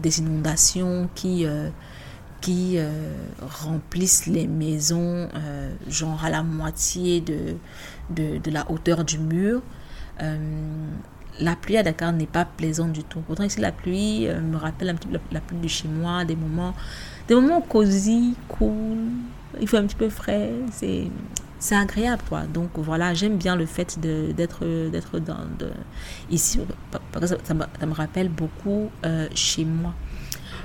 [0.02, 1.46] des inondations qui,
[2.40, 2.78] qui
[3.40, 5.28] remplissent les maisons,
[5.88, 7.54] genre à la moitié de,
[8.10, 9.62] de, la hauteur du mur
[11.41, 13.20] la pluie à Dakar n'est pas plaisante du tout.
[13.20, 16.24] Pourtant, ici, la pluie euh, me rappelle un petit peu la, pluie de chez moi,
[16.24, 16.74] des moments,
[17.28, 18.99] des moments cosy, cool.
[19.61, 20.53] Il fait un petit peu frais.
[20.72, 21.11] C'est,
[21.70, 22.43] agréable, quoi.
[22.43, 24.64] Donc, voilà, j'aime bien le fait d'être,
[26.30, 26.61] ici,
[27.11, 29.95] parce que ça, me, rappelle beaucoup euh, chez moi.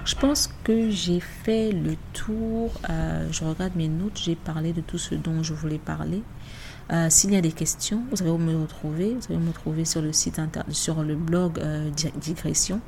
[0.06, 2.72] Je pense que j'ai fait le tour.
[2.90, 4.20] Euh, je regarde mes notes.
[4.24, 6.24] J'ai parlé de tout ce dont je voulais parler.
[6.92, 9.14] Euh, s'il y a des questions, vous où me retrouver.
[9.14, 12.82] Vous savez me retrouver sur le site internet, sur le blog euh, Digression.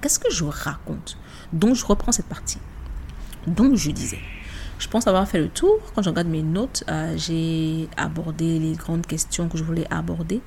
[0.00, 1.16] Qu'est-ce que je raconte?
[1.52, 2.58] Donc, je reprends cette partie.
[3.46, 4.18] Donc, je disais,
[4.78, 5.78] je pense avoir fait le tour.
[5.94, 10.40] Quand je regarde mes notes, euh, j'ai abordé les grandes questions que je voulais aborder.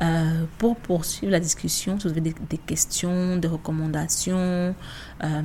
[0.00, 4.74] Euh, pour poursuivre la discussion, si vous avez des, questions, des recommandations,
[5.24, 5.42] euh,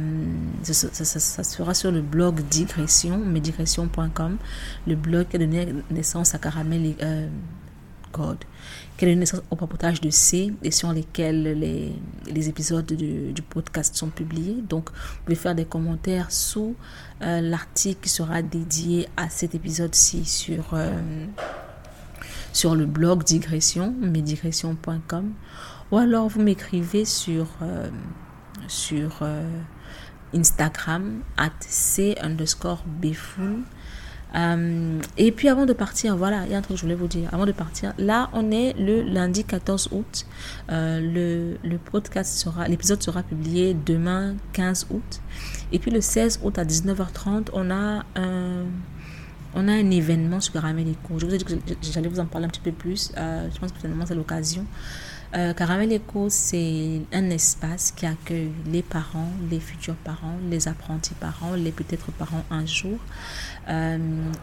[0.63, 4.37] ça, ça, sera sur le blog Digression, medigression.com,
[4.87, 7.29] le blog qui a donné naissance à Caramel euh,
[8.11, 8.39] God,
[8.97, 11.93] qui a donné naissance au papotage de C et sur lesquels les,
[12.29, 14.61] les épisodes du, du, podcast sont publiés.
[14.67, 16.75] Donc, vous pouvez faire des commentaires sous
[17.21, 20.75] euh, l'article qui sera dédié à cet épisode-ci sur
[22.53, 25.31] sur le blog digression, medigression.com,
[25.91, 27.89] ou alors vous m'écrivez sur, euh,
[29.21, 29.49] euh,
[30.33, 32.83] Instagram, at c underscore
[34.33, 36.95] euh, et puis avant de partir, voilà, il y a un truc que je voulais
[36.95, 37.27] vous dire.
[37.33, 40.25] Avant de partir, là, on est le lundi 14 août.
[40.69, 45.21] le, le podcast sera, l'épisode sera publié demain 15 août.
[45.73, 48.63] Et puis le 16 août à 19h30, on a un
[49.53, 51.19] on a un événement sur Caramel Eco.
[51.19, 53.11] Je vous ai dit que j'allais vous en parler un petit peu plus.
[53.17, 54.65] Euh, je pense que c'est l'occasion.
[55.35, 61.13] Euh, Caramel Eco, c'est un espace qui accueille les parents, les futurs parents, les apprentis
[61.13, 62.99] parents, les peut-être parents un jour,
[63.69, 63.97] euh,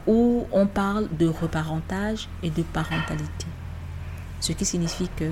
[0.06, 3.46] où on parle de reparentage et de parentalité.
[4.40, 5.30] Ce qui signifie que,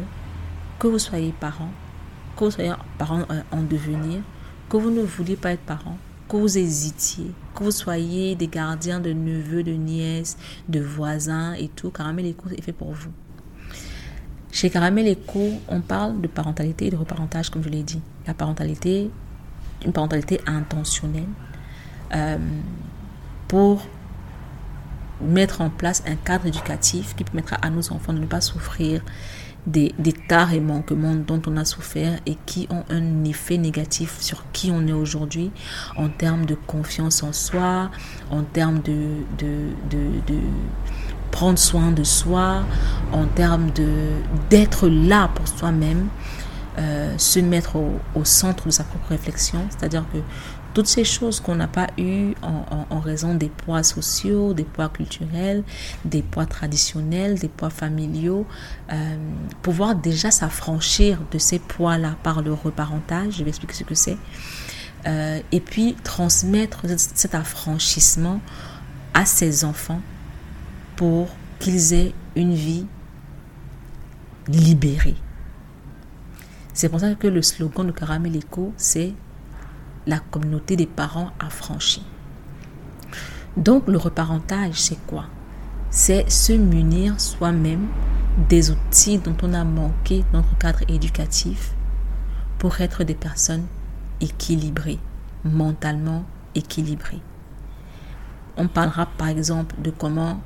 [0.78, 1.70] que vous soyez parent,
[2.36, 4.20] que vous soyez parent en devenir,
[4.68, 5.96] que vous ne vouliez pas être parent,
[6.28, 10.36] que vous hésitiez, que vous soyez des gardiens de neveux, de nièces,
[10.68, 13.10] de voisins et tout, Caramel Eco est fait pour vous.
[14.50, 18.00] Chez Caramel Eco, on parle de parentalité et de reparentage, comme je l'ai dit.
[18.26, 19.10] La parentalité,
[19.84, 21.28] une parentalité intentionnelle
[22.14, 22.38] euh,
[23.48, 23.82] pour
[25.20, 29.02] mettre en place un cadre éducatif qui permettra à nos enfants de ne pas souffrir
[29.66, 30.14] des, des
[30.52, 34.86] et manquements dont on a souffert et qui ont un effet négatif sur qui on
[34.86, 35.50] est aujourd'hui
[35.96, 37.90] en termes de confiance en soi,
[38.30, 39.08] en termes de,
[39.38, 40.38] de, de,
[41.30, 42.62] prendre soin de soi,
[43.12, 43.70] en termes
[44.48, 46.08] d'être là pour soi-même,
[46.78, 49.60] euh, se mettre au, au, centre de sa propre réflexion.
[49.70, 50.18] C'est-à-dire que
[50.76, 55.64] toutes ces choses qu'on n'a pas eues en, raison des poids sociaux, des poids culturels,
[56.04, 58.44] des poids traditionnels, des poids familiaux,
[58.92, 59.16] euh,
[59.62, 64.18] pouvoir déjà s'affranchir de ces poids-là par le reparentage, je vais expliquer ce que c'est,
[65.06, 68.42] euh, et puis transmettre cet affranchissement
[69.14, 70.02] à ses enfants
[70.96, 72.84] pour qu'ils aient une vie
[74.46, 75.16] libérée.
[76.74, 78.38] C'est pour ça que le slogan de Caramel
[78.76, 79.14] c'est
[80.06, 82.04] la communauté des parents affranchis.
[83.56, 85.24] Donc le reparentage, c'est quoi?
[85.90, 87.88] C'est se munir soi-même
[88.48, 91.72] des outils dont on a manqué dans notre cadre éducatif
[92.58, 93.66] pour être des personnes
[94.20, 94.98] équilibrées,
[95.44, 97.22] mentalement équilibrées.
[98.58, 100.40] On parlera par exemple de comment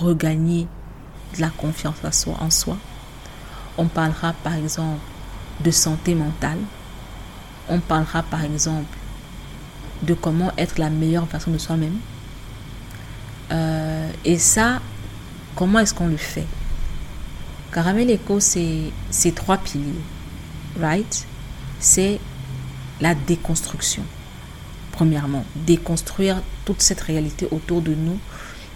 [0.00, 0.66] regagner
[1.36, 2.76] de la confiance en soi.
[3.76, 5.00] On parlera par exemple
[5.62, 6.58] de santé mentale.
[7.68, 8.96] On parlera par exemple
[10.02, 11.96] de comment être la meilleure version de soi-même.
[13.52, 14.80] Euh, et ça,
[15.54, 16.46] comment est-ce qu'on le fait?
[17.72, 20.00] Caramel Eco, c'est ces trois piliers,
[20.80, 21.26] right?
[21.80, 22.20] C'est
[23.00, 24.02] la déconstruction.
[24.92, 28.18] Premièrement, déconstruire toute cette réalité autour de nous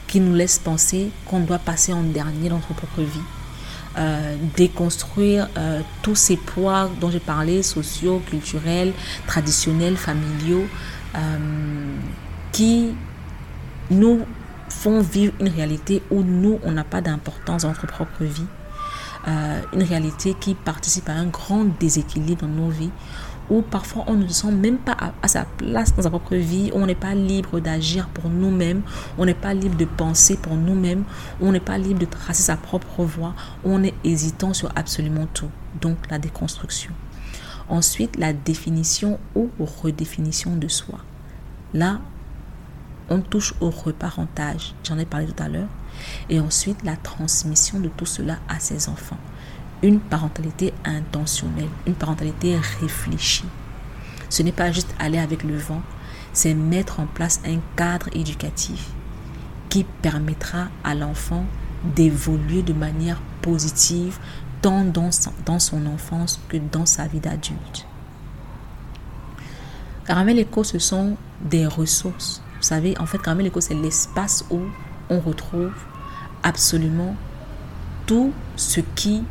[0.08, 3.20] qui nous laisse penser qu'on doit passer en dernier dans notre propre vie.
[3.96, 8.92] Euh, déconstruire euh, tous ces poids dont j'ai parlé, sociaux, culturels,
[9.26, 10.66] traditionnels, familiaux,
[12.52, 12.94] qui
[13.90, 14.20] nous
[14.68, 18.46] font vivre une réalité où nous, on n'a pas d'importance dans notre propre vie.
[19.26, 22.90] Euh, une réalité qui participe à un grand déséquilibre dans nos vies,
[23.50, 26.70] où parfois on ne se sent même pas à, sa place dans sa propre vie,
[26.72, 28.82] où on n'est pas libre d'agir pour nous-mêmes,
[29.18, 31.04] on n'est pas libre de penser pour nous-mêmes,
[31.40, 33.34] on n'est pas libre de tracer sa propre voie,
[33.64, 35.50] on est hésitant sur absolument tout.
[35.80, 36.92] Donc la déconstruction.
[37.68, 41.00] Ensuite, la définition ou redéfinition de soi.
[41.74, 42.00] Là,
[43.10, 45.68] on touche au reparentage, j'en ai parlé tout à l'heure,
[46.30, 49.18] et ensuite la transmission de tout cela à ses enfants.
[49.82, 53.44] Une parentalité intentionnelle, une parentalité réfléchie.
[54.30, 55.82] Ce n'est pas juste aller avec le vent,
[56.32, 58.90] c'est mettre en place un cadre éducatif
[59.68, 61.44] qui permettra à l'enfant
[61.96, 64.18] d'évoluer de manière positive
[64.62, 65.10] tant dans,
[65.44, 67.86] dans son enfance que dans sa vie d'adulte.
[70.06, 72.42] Caramel Eco, ce sont des ressources.
[72.56, 74.60] Vous savez, en fait, Caramel Eco, c'est l'espace où
[75.10, 75.72] on retrouve
[76.42, 77.14] absolument
[78.06, 79.22] tout ce qui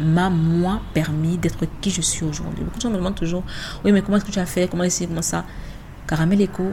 [0.00, 2.64] m'a, moi, permis d'être qui je suis aujourd'hui.
[2.64, 3.42] Beaucoup de gens me demandent toujours,
[3.84, 4.68] oui, mais comment est-ce que tu as fait?
[4.68, 5.44] Comment est-ce comment ça?
[6.06, 6.64] Caramel Eco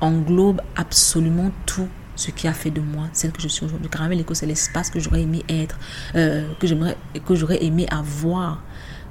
[0.00, 3.88] englobe absolument tout ce qui a fait de moi celle que je suis aujourd'hui.
[3.88, 5.78] Caramel Eco, c'est l'espace que j'aurais aimé être,
[6.14, 8.62] euh, que j'aurais aimé avoir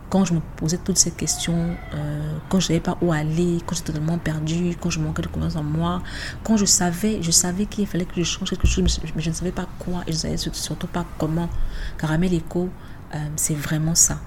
[0.10, 3.60] quand je me posais toutes ces questions, euh, quand je ne savais pas où aller,
[3.66, 6.02] quand j'étais totalement perdue, quand je manquais de confiance en moi,
[6.44, 8.84] quand je savais, je savais qu'il fallait que je change quelque chose,
[9.16, 11.50] mais je ne savais pas quoi et je ne savais surtout pas comment.
[11.98, 12.70] Caramel Eco,
[13.16, 14.20] euh, c'est vraiment ça.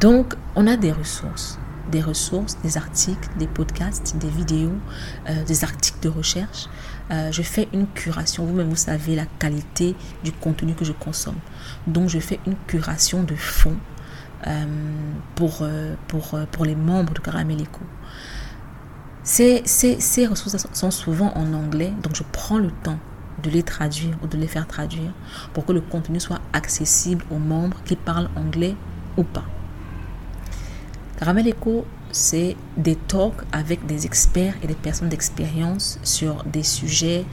[0.00, 1.58] Donc, on a des ressources
[1.90, 4.72] des ressources, des articles, des podcasts, des vidéos,
[5.46, 6.66] des articles de recherche.
[7.10, 8.44] Je fais une curation.
[8.44, 11.38] Vous-même, vous savez la qualité du contenu que je consomme.
[11.86, 13.76] Donc, je fais une curation de fond
[14.46, 14.64] euh,
[15.36, 17.80] pour, euh, pour, euh, pour les membres de Caramélico.
[19.22, 22.98] Ces, ces, ces ressources sont souvent en anglais, donc je prends le temps
[23.42, 25.12] de les traduire ou de les faire traduire
[25.54, 28.76] pour que le contenu soit accessible aux membres qui parlent anglais
[29.16, 29.44] ou pas.
[31.18, 37.24] Caramel Echo, c'est des talks avec des experts et des personnes d'expérience sur des sujets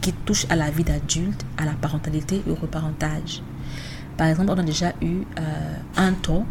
[0.00, 3.40] qui touchent à la vie d'adulte, à la parentalité et au reparentage.
[4.18, 6.44] Par exemple, on a déjà eu euh, un talk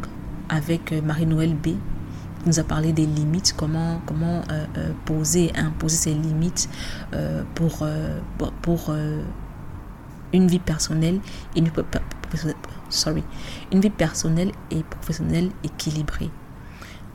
[0.47, 1.78] avec euh, Marie-Noël B qui
[2.45, 6.69] nous a parlé des limites, comment, comment euh, poser, imposer ses limites
[7.55, 7.86] pour,
[8.61, 8.93] pour
[10.32, 11.19] une vie personnelle
[11.55, 11.69] et une
[13.82, 16.30] vie personnelle et professionnelle équilibrée.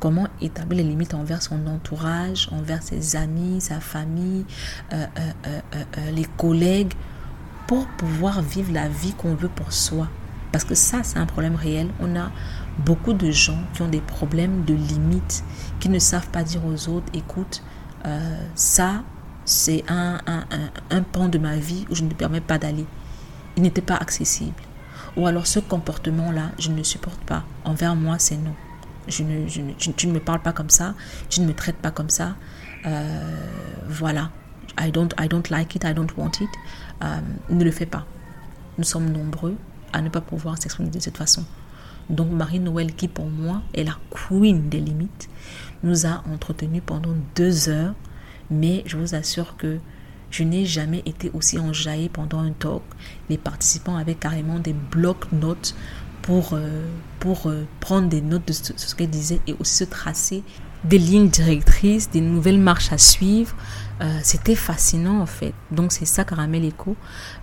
[0.03, 4.45] Comment établir les limites envers son entourage, envers ses amis, sa famille,
[6.13, 6.93] les collègues,
[7.69, 10.09] pour pouvoir vivre la vie qu'on veut pour soi.
[10.51, 11.89] Parce que ça, c'est un problème réel.
[12.01, 12.31] On a
[12.85, 15.45] beaucoup de gens qui ont des problèmes de limites,
[15.81, 17.63] qui ne savent pas dire aux autres, écoute,
[18.05, 19.05] euh, ça,
[19.45, 20.45] c'est un, un,
[20.91, 22.87] un, pan de ma vie où je ne me permets pas d'aller.
[23.57, 24.63] Il n'était pas accessible.
[25.17, 27.45] Ou alors ce comportement-là, je ne supporte pas.
[27.65, 28.55] Envers moi, c'est non.
[29.09, 30.95] Je ne, je tu ne me parles pas comme ça,
[31.29, 32.37] tu ne me traites pas comme ça.
[32.87, 33.47] Euh,
[33.89, 34.31] voilà.
[34.81, 36.51] I don't, I don't like it, I don't want it.
[37.03, 38.07] Euh, ne le fais pas.
[38.79, 39.57] Nous sommes nombreux
[39.93, 41.45] à ne pas pouvoir s'exprimer de cette façon.
[42.11, 45.29] Donc Marie-Noël, qui pour moi est la queen des limites,
[45.83, 47.95] nous a entretenu pendant deux heures,
[48.51, 49.79] mais je vous assure que
[50.31, 52.83] je n'ai jamais été aussi enjaillée pendant un talk.
[53.29, 55.75] Les participants avaient carrément des blocs-notes
[56.23, 56.87] pour, euh,
[57.21, 60.43] pour euh, prendre des notes de ce, qu'elle disait et aussi se tracer
[60.85, 63.55] des lignes directrices, des nouvelles marches à suivre
[64.03, 65.55] Euh, c'était fascinant en fait.
[65.71, 66.97] Donc c'est ça Caramel Echo.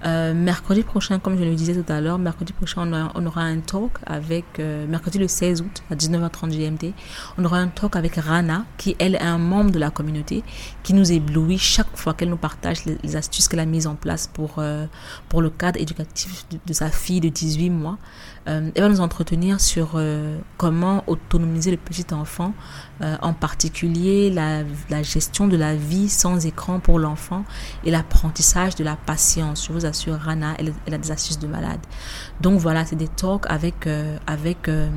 [0.06, 3.60] Euh, mercredi prochain, comme je le disais tout à l'heure, mercredi prochain on aura, un
[3.60, 6.94] talk avec, mercredi le 16 août à 19h30 GMT,
[7.38, 10.44] on aura un talk avec Rana qui elle est un membre de la communauté
[10.84, 14.28] qui nous éblouit chaque fois qu'elle nous partage les, astuces qu'elle a mises en place
[14.28, 14.62] pour,
[15.30, 17.98] pour le cadre éducatif de, sa fille de 18 mois.
[18.50, 20.02] Elle va nous entretenir sur
[20.58, 22.54] comment autonomiser le petit enfant,
[23.02, 24.64] en particulier la,
[25.04, 27.46] gestion de la vie sans écran pour l'enfant
[27.84, 29.68] et l'apprentissage de la patience.
[29.68, 31.80] Je vous assure, Rana, elle, a des astuces de malade.
[32.42, 34.90] Donc voilà, c'est des talks avec, euh, avec, euh,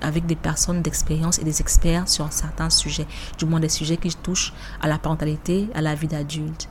[0.00, 3.06] avec des personnes d'expérience et des experts sur certains sujets,
[3.38, 6.68] du moins des sujets qui touchent à la parentalité, à la vie d'adulte.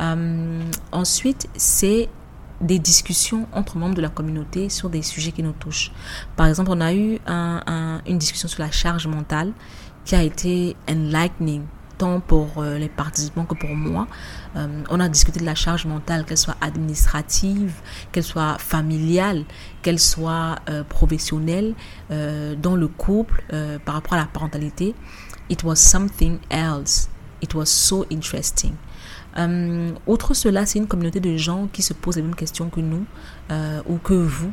[0.00, 0.62] Euh,
[0.92, 2.08] ensuite, c'est
[2.60, 5.92] des discussions entre membres de la communauté sur des sujets qui nous touchent.
[6.36, 9.52] Par exemple, on a eu une discussion sur la charge mentale
[10.04, 11.62] qui a été enlightening
[11.98, 14.06] tant pour euh, les participants que pour moi.
[14.56, 17.74] Euh, on a discuté de la charge mentale, qu'elle soit administrative,
[18.12, 19.44] qu'elle soit familiale,
[19.82, 21.74] qu'elle soit euh, professionnelle,
[22.08, 23.42] dans le couple,
[23.84, 24.94] par rapport à la parentalité.
[25.50, 27.08] It was something else.
[27.42, 28.74] It was so interesting.
[30.06, 33.04] Outre cela, c'est une communauté de gens qui se posent les mêmes questions que nous
[33.86, 34.52] ou que vous,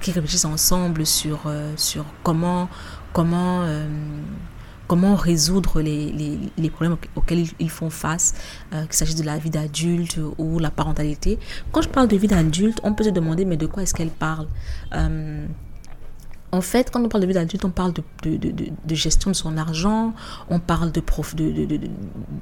[0.00, 1.40] qui réfléchissent ensemble sur,
[1.76, 2.68] sur comment,
[3.12, 3.64] comment
[4.88, 6.10] comment résoudre les,
[6.56, 8.34] les, problèmes auxquels ils, font face,
[8.72, 11.38] euh, qu'il s'agisse de la vie d'adulte ou la parentalité.
[11.70, 14.10] Quand je parle de vie d'adulte, on peut se demander, mais de quoi est-ce qu'elle
[14.10, 14.48] parle?
[14.94, 15.46] Euh,
[16.50, 20.14] en fait, quand on parle de vie d'adulte, on parle de, gestion de son argent,
[20.48, 21.44] on parle de, prof, de,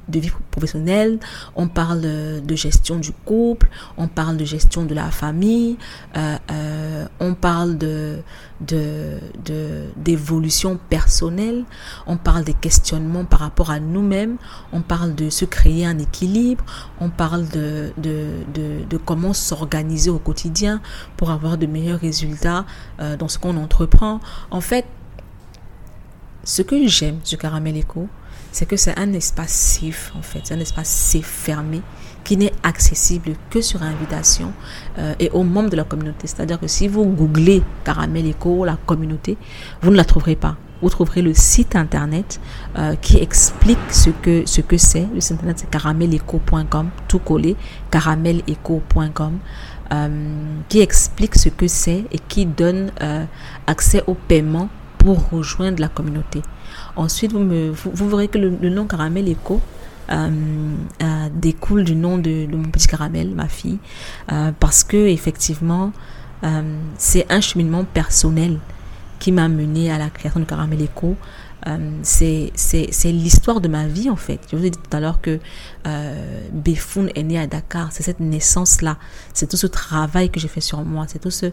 [0.08, 1.18] vie professionnelle,
[1.56, 5.76] on parle de gestion du couple, on parle de gestion de la famille,
[6.16, 8.22] euh, euh, on parle de
[9.98, 11.64] d'évolution personnelle,
[12.06, 14.36] on parle des questionnements par rapport à nous-mêmes,
[14.72, 16.64] on parle de se créer un équilibre,
[17.00, 20.80] on parle de, de, comment s'organiser au quotidien
[21.16, 22.64] pour avoir de meilleurs résultats
[23.00, 24.20] euh, dans ce qu'on entreprend
[24.50, 24.86] en fait,
[26.44, 28.08] ce que j'aime du Caramel Echo,
[28.52, 30.40] c'est que c'est un espace safe, en fait.
[30.44, 31.82] C'est un espace safe, fermé,
[32.24, 34.52] qui n'est accessible que sur invitation
[34.98, 36.26] euh, et aux membres de la communauté.
[36.26, 39.36] C'est-à-dire que si vous googlez Caramel Echo, la communauté,
[39.82, 40.56] vous ne la trouverez pas.
[40.82, 42.40] Vous trouverez le site internet
[42.78, 45.06] euh, qui explique ce que ce que c'est.
[45.14, 47.56] Le site internet c'est carameleco.com, tout collé,
[47.90, 49.38] carameleco.com.
[49.92, 50.08] Euh,
[50.68, 53.24] qui explique ce que c'est et qui donne euh,
[53.68, 54.68] accès au paiement
[54.98, 56.42] pour rejoindre la communauté.
[56.96, 59.60] Ensuite, vous, verrez que le, nom Caramel Eco
[60.10, 60.28] euh,
[61.32, 63.78] découle du nom de, mon petit caramel, ma fille,
[64.58, 65.92] parce que effectivement,
[66.98, 68.58] c'est un cheminement personnel
[69.20, 71.16] qui m'a mené à la création de Caramel Eco.
[71.66, 72.52] Euh, c'est
[73.04, 74.40] l'histoire de ma vie en fait.
[74.50, 75.40] Je vous ai dit tout à l'heure que
[75.86, 76.48] euh,
[77.14, 77.90] est né à Dakar.
[77.92, 78.98] C'est cette naissance-là.
[79.34, 81.06] C'est tout ce travail que j'ai fait sur moi.
[81.08, 81.46] C'est tout ce,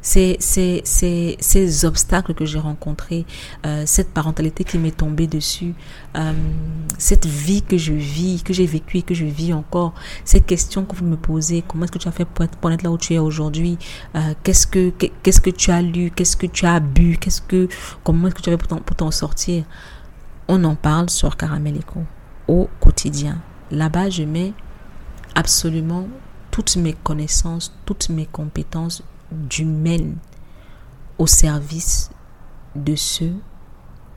[0.00, 3.26] ces, ces, ces, ces obstacles que j'ai rencontrés,
[3.66, 5.74] euh, cette parentalité qui m'est tombée dessus,
[6.16, 6.32] euh,
[6.98, 9.94] cette vie que je vis, que j'ai vécue et que je vis encore,
[10.24, 12.70] ces questions que vous me posez, comment est-ce que tu as fait pour être, pour
[12.70, 13.78] être là où tu es aujourd'hui,
[14.14, 17.68] euh, qu'est-ce que que tu as lu, qu'est-ce que tu as bu, qu'est-ce que
[18.04, 19.64] comment est-ce que tu as fait pour t'en sortir,
[20.46, 22.00] on en parle sur Caramel Echo
[22.48, 23.38] au quotidien.
[23.70, 24.52] Là-bas, je mets
[25.34, 26.08] absolument
[26.50, 30.16] toutes mes connaissances, toutes mes compétences d'humaine
[31.18, 32.10] au service
[32.74, 33.34] de ceux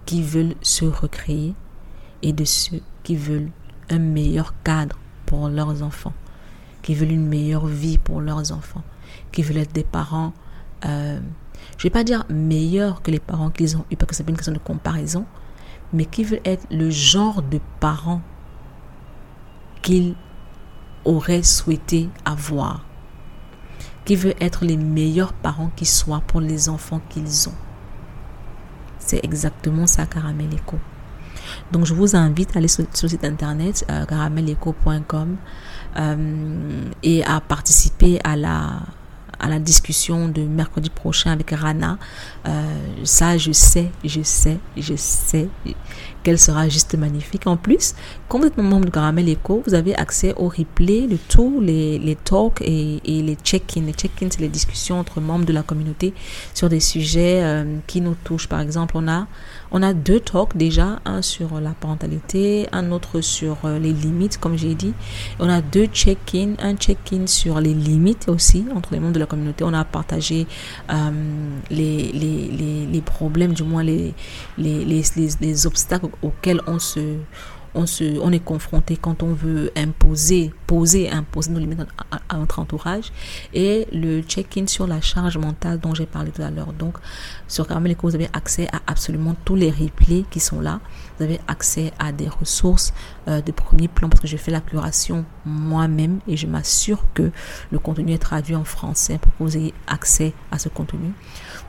[0.05, 1.53] qui veulent se recréer
[2.21, 3.51] et de ceux qui veulent
[3.89, 6.13] un meilleur cadre pour leurs enfants,
[6.81, 8.83] qui veulent une meilleure vie pour leurs enfants,
[9.31, 10.33] qui veulent être des parents,
[10.85, 11.19] euh,
[11.77, 14.27] je ne vais pas dire meilleurs que les parents qu'ils ont eu, parce que c'est
[14.27, 15.25] une question de comparaison,
[15.93, 18.21] mais qui veulent être le genre de parents
[19.81, 20.15] qu'ils
[21.05, 22.85] auraient souhaité avoir
[24.05, 27.55] qui veut être les meilleurs parents qui soient pour les enfants qu'ils ont.
[28.99, 30.49] C'est exactement ça, Caramel
[31.71, 34.05] Donc, je vous invite à aller sur, le site internet euh,
[35.97, 38.79] euh, et à participer à la,
[39.41, 41.97] à la discussion de mercredi prochain avec Rana.
[42.47, 42.51] Euh,
[43.03, 45.49] ça, je sais, je sais, je sais
[46.23, 47.47] qu'elle sera juste magnifique.
[47.47, 47.95] En plus,
[48.29, 51.97] quand vous êtes membre de Caramel Echo, vous avez accès au replay de tous les,
[51.97, 53.81] les talks et, les check-ins.
[53.81, 56.13] Les check-ins, c'est les discussions entre membres de la communauté
[56.53, 58.47] sur des sujets euh, qui nous touchent.
[58.47, 59.27] Par exemple, on a,
[59.71, 64.37] on a deux talks déjà, un sur la parentalité, un autre sur euh, les limites,
[64.37, 64.93] comme j'ai dit.
[65.39, 69.25] On a deux check-ins, un check-in sur les limites aussi entre les membres de la
[69.25, 69.63] communauté.
[69.63, 70.45] On a partagé
[70.91, 71.11] euh,
[71.69, 74.13] les, les, les, problèmes, du moins les,
[74.57, 75.03] les, les,
[75.39, 77.17] les obstacles auxquels on se
[77.73, 81.79] on, se, on est confronté quand on veut imposer, poser, imposer nos limites
[82.29, 83.11] à, notre entourage.
[83.53, 86.73] Et le check-in sur la charge mentale dont j'ai parlé tout à l'heure.
[86.73, 86.97] Donc,
[87.47, 90.79] sur Caramel Eco, vous avez accès à absolument tous les replays qui sont là.
[91.17, 92.93] Vous avez accès à des ressources
[93.27, 97.31] euh, de premier plan parce que je fais la curation moi-même et je m'assure que
[97.71, 101.13] le contenu est traduit en français pour que vous ayez accès à ce contenu.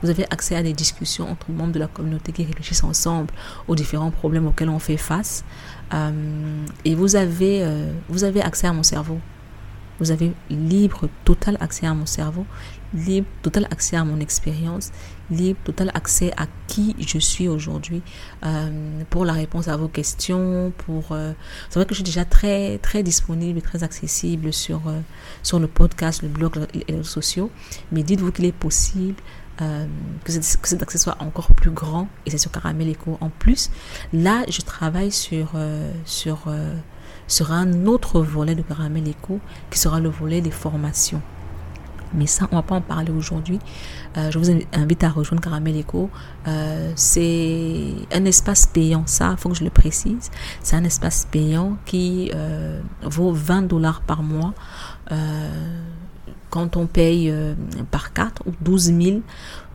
[0.01, 3.33] Vous avez accès à des discussions entre membres de la communauté qui réfléchissent ensemble
[3.67, 5.43] aux différents problèmes auxquels on fait face.
[5.93, 9.19] Euh, et vous avez, euh, vous avez accès à mon cerveau.
[9.99, 12.47] Vous avez libre, total accès à mon cerveau,
[12.95, 14.91] libre, total accès à mon expérience,
[15.29, 18.01] libre, total accès à qui je suis aujourd'hui
[18.43, 20.73] euh, pour la réponse à vos questions.
[20.79, 21.15] Pour,
[21.69, 24.81] c'est vrai que je suis déjà très, très disponible et très accessible sur,
[25.43, 27.51] sur le podcast, le blog, les réseaux sociaux.
[27.91, 29.21] Mais dites-vous qu'il est possible
[29.61, 29.85] euh,
[30.23, 33.69] que, cet accès soit encore plus grand et c'est sur Caramel Eco en plus.
[34.11, 36.75] Là, je travaille sur, euh, sur, euh,
[37.27, 39.39] sur un autre volet de Caramel Eco
[39.69, 41.21] qui sera le volet des formations.
[42.15, 43.57] Mais ça, on va pas en parler aujourd'hui.
[44.15, 46.11] je vous invite à rejoindre Caramel Eco.
[46.95, 50.29] c'est un espace payant, ça, il faut que je le précise.
[50.61, 52.31] C'est un espace payant qui
[53.01, 54.53] vaut 20 dollars par mois
[56.53, 57.55] quand on paye euh,
[57.89, 59.21] par carte, ou 12 000,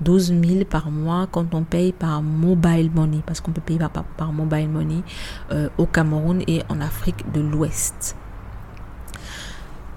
[0.01, 3.81] 12 000 par mois quand on paye par mobile money, parce qu'on peut payer
[4.17, 5.03] par, mobile money
[5.51, 8.15] euh, au Cameroun et en Afrique de l'Ouest.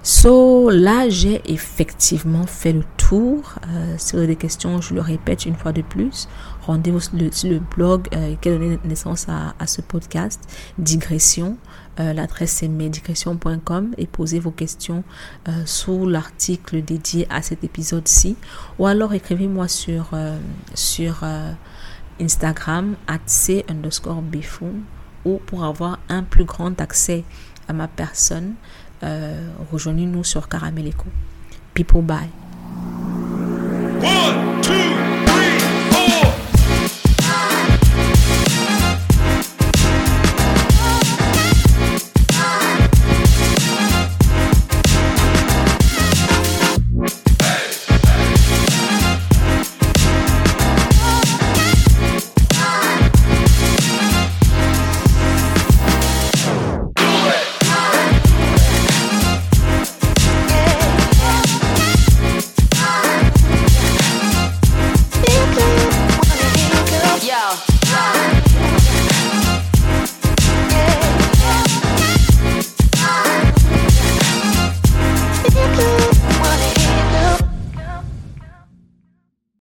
[0.02, 3.54] So là, j'ai effectivement fait le tour.
[3.68, 6.28] Euh, si vous avez des questions, je le répète une fois de plus.
[6.62, 8.08] Rendez-vous sur le, blog
[8.40, 10.40] qui a donné naissance à ce podcast,
[10.78, 11.56] Digression.
[12.00, 15.04] Euh, l'adresse c'est médication.com et posez vos questions
[15.48, 18.36] euh, sous l'article dédié à cet épisode-ci.
[18.78, 20.38] Ou alors écrivez-moi sur, euh,
[20.74, 21.24] sur
[22.20, 24.22] Instagram at c underscore
[25.24, 27.24] ou pour avoir un plus grand accès
[27.68, 28.54] à ma personne,
[29.70, 30.92] rejoignez-nous sur Caramel
[31.74, 32.28] People, bye.